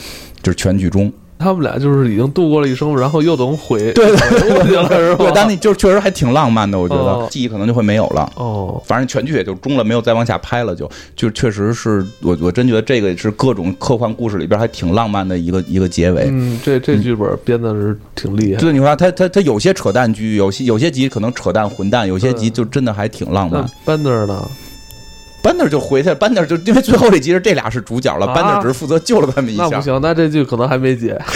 [0.42, 1.12] 就是全剧终。
[1.38, 5.16] 他们俩就是已经度过了一生，然后又等回对对？
[5.16, 8.32] 对，但那就是确实还挺浪漫的，我觉得哦记忆可能就会没有了。
[8.36, 16.24] 哦，反正全剧也就终了，没有再往下拍了就，就确实是我我真觉得这个是各种科幻故事里边还挺浪漫的一个一个结尾。
[16.28, 18.60] 嗯，这这剧本编的是挺厉害。
[18.60, 23.70] 对，你说他他他有些扯淡剧，有些有些集可能扯淡混蛋，有些集就真的还挺浪漫那。
[23.84, 24.48] 班那儿呢？
[25.44, 29.64] 班纳就回去了，班纳就因为最后这集是这俩是主角了，啊班纳只是负责救了他们一下。
[29.64, 31.20] 那不行，那这剧可能还没解。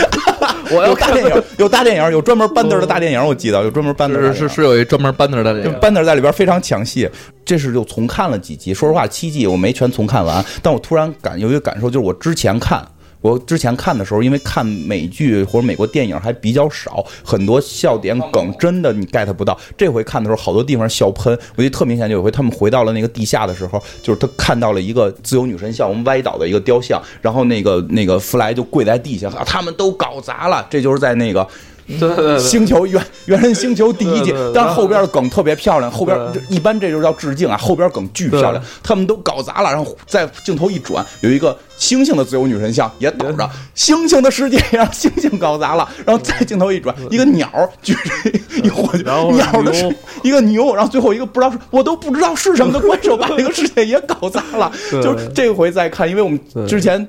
[0.71, 7.07] 我要看有大电影，有大电影，有专门班纳的大电影，我记得有专门班纳的大电影是是是有一专门班那儿的这就个，班纳在里边非常抢戏，
[7.45, 8.73] 这是又重看了几集。
[8.73, 12.83] 说实话，七季我没全重看完，但我突然感有一个感受，就是我之前看。
[13.21, 19.59] 我之前看的时候，因为看美剧或者美国电影还比较少，很多笑点梗真的你 get 不到。
[19.77, 21.37] 这回看的时候，好多地方笑喷。
[21.57, 30.67] 我记得特明显，就有回他们回到了那个地下的时候，就是他看到了一个自由女神像，我们歪倒的一个雕像，然后那个那个弗莱就跪在地下，他们都搞砸了。
[30.71, 31.47] 这就是在那个
[31.89, 36.17] 对对对，星球原原人星球第一季但是后边的梗特别漂亮，后边
[36.49, 47.49] 一般这就叫致敬啊，后边梗巨漂亮，他们都搞砸了，然后在镜头一转，有一个星星的自由女神像也倒着，星星的世界也让星星搞砸了，然后再镜头一转，一个鸟
[47.83, 48.31] 举着
[48.63, 49.95] 一火然后鸟的是牛
[50.25, 57.09] 一个牛，然后最后一个不知道是我都不知道是什么的怪兽把这个世界也搞砸了，就是这回再看，因为我们之前。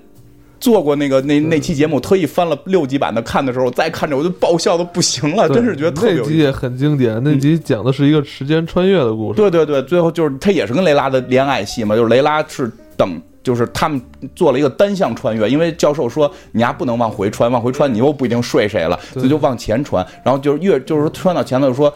[0.59, 6.23] 做过那个那那期节目，特意翻了六集版的看的时候，我再看着我就爆笑的不行了，真是觉得特别有。
[6.23, 9.37] 那集也很经典，那集讲的是一个时间穿越的故事。
[9.37, 13.21] 对对对，最后就是他也是跟雷拉的恋爱戏嘛，就是雷拉是等。
[13.41, 13.99] 就是他们
[14.35, 20.05] 做了一个单向穿越，因为教授说你丫不能往回穿，往回穿你又不一定睡谁了，所以就往前穿。
[20.25, 21.91] 然后就是越就是穿到前头就说。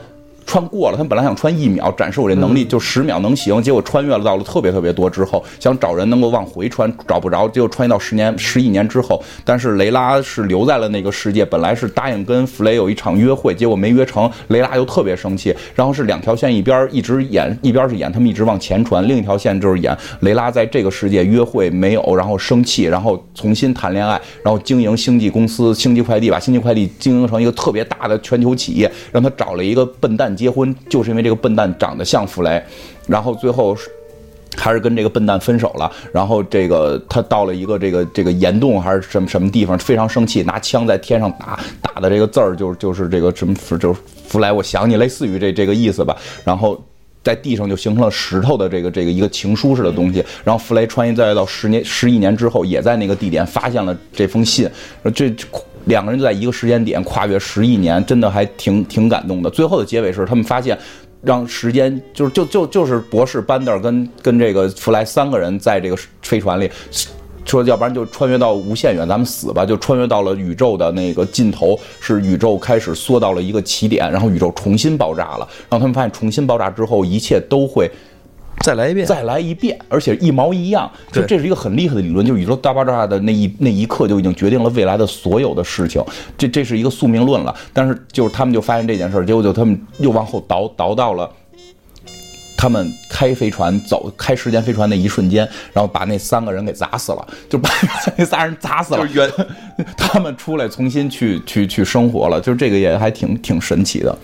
[0.46, 30.33] 穿过了，他们本来想穿一秒展示我这能力，就十秒能行，结果穿越了到了特别特别多之后，想找人能够往回穿，找不着，结果穿越到十年十亿年之后，但是雷拉是留在了那个世界，本来是答应跟弗雷有一场约会，结果没约成，雷拉又特别生气，然后是两条线一边一直演，一边是演他们一直往前传，另一条线就是演雷拉在这个世界约会没有，然后生气，然后重新谈恋爱，然后经营星际公司星际快递，把星际快递经营成一个特别大的全球企业，让他找了一个笨蛋。
[30.36, 32.64] 结婚就是因为这个笨蛋长得像弗雷，
[33.08, 33.76] 然后最后
[34.56, 35.92] 还是跟这个笨蛋分手了。
[36.12, 46.16] 然后这个他到了一个这个这个岩洞还是什么什么地方，非常生气，拿枪在天上打，打的这个字儿就就是这个什么就是弗莱，我想你，类似于这这个意思吧。
[46.44, 46.82] 然后
[47.24, 50.24] 在地上就形成了石头的这个这个一个情书似的东西。
[50.44, 54.70] 然后弗雷穿越再到十年十亿年之后，也在那个地点发现了这封信。
[55.16, 55.34] 这。
[55.86, 59.50] 两个人就在一个时间点跨越十亿年，真的还挺挺感动的。
[59.50, 60.78] 最后的结尾是他们发现，
[61.22, 66.70] 让时间就是就就就是博士班德尔跟跟这个弗莱三个人在这个飞船里，
[67.46, 75.48] 说要不然就穿越到无限远，咱们死吧，就穿越到了宇宙的那个尽头，是宇宙开始缩到了一个起点，然后宇宙重新爆炸了。
[75.70, 77.90] 然后他们发现重新爆炸之后，一切都会。
[78.62, 80.90] 再来一遍，再来一遍，而且一毛一样。
[81.12, 86.02] 就这是一个很厉害的理论，就是宇宙大爆炸的那一那一刻就已经决定了未来的所有的事情。
[86.38, 87.54] 这这是一个宿命论了。
[87.74, 91.30] 但是就是他们就发现这件事儿，结果就他们又往后倒倒到了
[92.56, 97.70] 他们开飞船走开时间飞船那一瞬间，然后把那三个人给砸死了，就把
[98.16, 99.02] 那仨人砸死了。
[99.06, 99.30] 就是原
[99.98, 104.18] 他们出来重新去去去生活了，就是这个也还挺挺神奇的。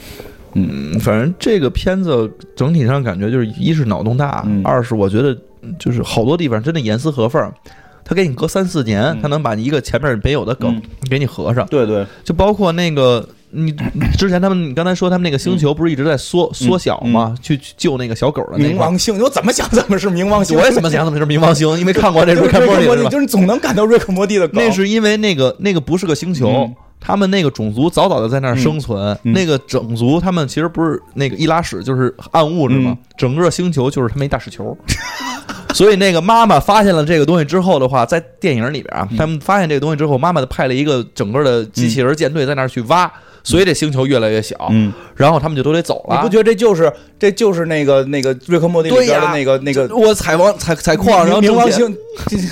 [0.54, 5.38] 嗯，反正这个片子整体上感觉就是，一是脑洞大，二是我觉得
[5.78, 7.52] 就是好多地方真的严丝合缝。
[8.04, 10.82] 他给你隔三四年，他能把你一个前面没有的梗
[11.12, 11.64] 给你合上。
[11.68, 13.72] 对对，就包括那个你
[14.18, 17.36] 之前他们你刚才说他们那个星球不是一直在缩缩小吗？
[17.40, 20.58] 去救那个小狗的冥王星，我怎么想怎么是冥王星？
[20.58, 24.60] 我也怎么想怎么是冥王星，因为看过那 瑞克莫蒂，就是总能感到瑞克莫蒂的梗。
[24.60, 26.68] 那是因为那个那个不是个星球。
[27.00, 32.98] 他们那个种族早早的在那儿生存，那个种族他们其实不是那个一拉屎，就是暗物质嘛。
[33.18, 34.78] 整个星球就是他们一大屎球，
[35.74, 43.12] 所以那个妈妈发现了这个东西之后的话，在电影里边啊，他们发现这个东西之后，妈妈派了一个整个的机器人舰队在那儿去挖。
[43.42, 46.18] 所以这星球越来越小，嗯，然后他们就都得走了。
[46.18, 51.98] 你不觉得这就是这就是那个那个瑞克莫蒂里边的那个那个我采王采采矿，然后冥王星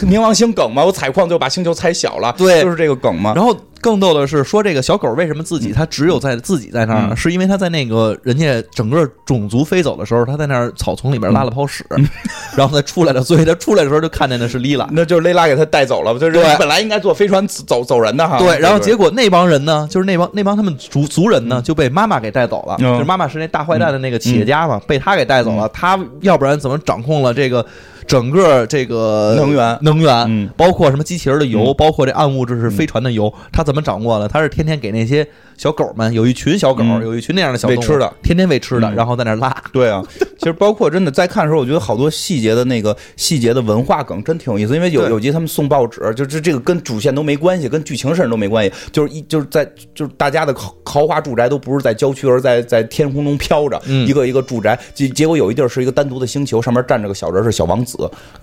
[0.10, 0.86] 冥王星梗嘛？
[0.86, 3.34] 我采矿就把星球踩小了，对，就是这个梗嘛。
[3.36, 11.86] 然后更逗的是，说这个小狗为什么自己它只有在自己在那儿，是因为它在那个人家整个种族飞走的时候，它在那儿草丛里边拉了泡屎，
[12.58, 18.40] 然后它出来了，所以它出来的时候就看见的是莉拉，那就是莉拉给它带走了，就是本来应该坐飞船走走人的哈。
[18.40, 21.62] 对，然后结果那帮人呢，就是那帮那帮他们族族人呢。
[21.68, 25.68] 就被妈妈给带走了，就是妈妈是那大坏蛋的那个企业家嘛，被他给带走了。
[25.70, 27.66] 他要不然怎么掌控了这个
[28.08, 34.28] 整个这个能源能源，包括什么机器人的油，包括这暗物质是飞船的油，他怎么掌握的？
[34.28, 35.28] 他是天天给那些。
[35.58, 39.52] 小狗们有一群小狗，有一群那样的小喂吃的，天天喂吃的，然后在那拉。
[39.74, 40.04] 对啊，
[40.38, 44.76] 其实包括真的在看的时候，我觉得好多细节的那个细节的文化梗真挺有意思。
[44.76, 48.72] 因为有有集他们送报纸，就这这个跟主线都没关系，跟剧情甚至都没关系。
[48.92, 49.66] 就是一就是在
[49.96, 54.78] 就是大家的豪豪华住宅都不是在郊区，而在在天空中飘着，一个一个住宅。
[54.94, 57.98] 结结果有一地儿是一个单独的星球，上面站着个小人，是小王子，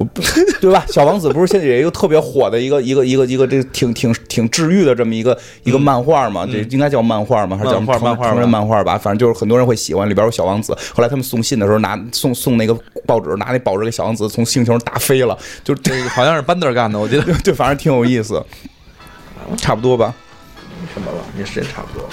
[0.60, 0.84] 对吧？
[0.88, 6.44] 小王子不是现在有一个特别火的一个一个一个一个这挺挺挺治愈的这么一个一个漫画嘛？
[6.44, 7.03] 这应该叫。
[7.04, 7.56] 漫画吗？
[7.56, 8.28] 还是叫漫画？
[8.30, 10.08] 成人漫画吧，反正就是很多人会喜欢。
[10.08, 10.76] 里边有小王子。
[10.94, 12.74] 后来他们送信的时候，拿送送那个
[13.06, 15.36] 报纸，拿那报纸给小王子从星球上打飞了。
[15.62, 18.42] 就这个好像是班德干的，我觉得 对，反正挺有意思。
[19.56, 20.14] 差不多吧？
[20.92, 21.18] 什么了？
[21.38, 22.08] 也时间差不多，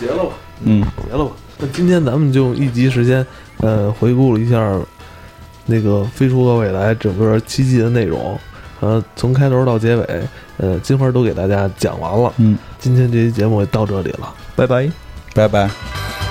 [0.00, 0.30] 结了吧？
[0.62, 1.30] 嗯，结了吧？
[1.58, 3.26] 那今天咱们就一集时间，
[3.58, 4.78] 呃，回顾了一下
[5.66, 8.38] 那个《飞出个未来》整个七季的内容。
[8.80, 10.28] 呃，从开头到结尾，
[10.58, 12.32] 呃，金花都给大家讲完了。
[12.36, 14.90] 嗯，今天这期节目到这里了，拜拜，
[15.34, 16.25] 拜拜。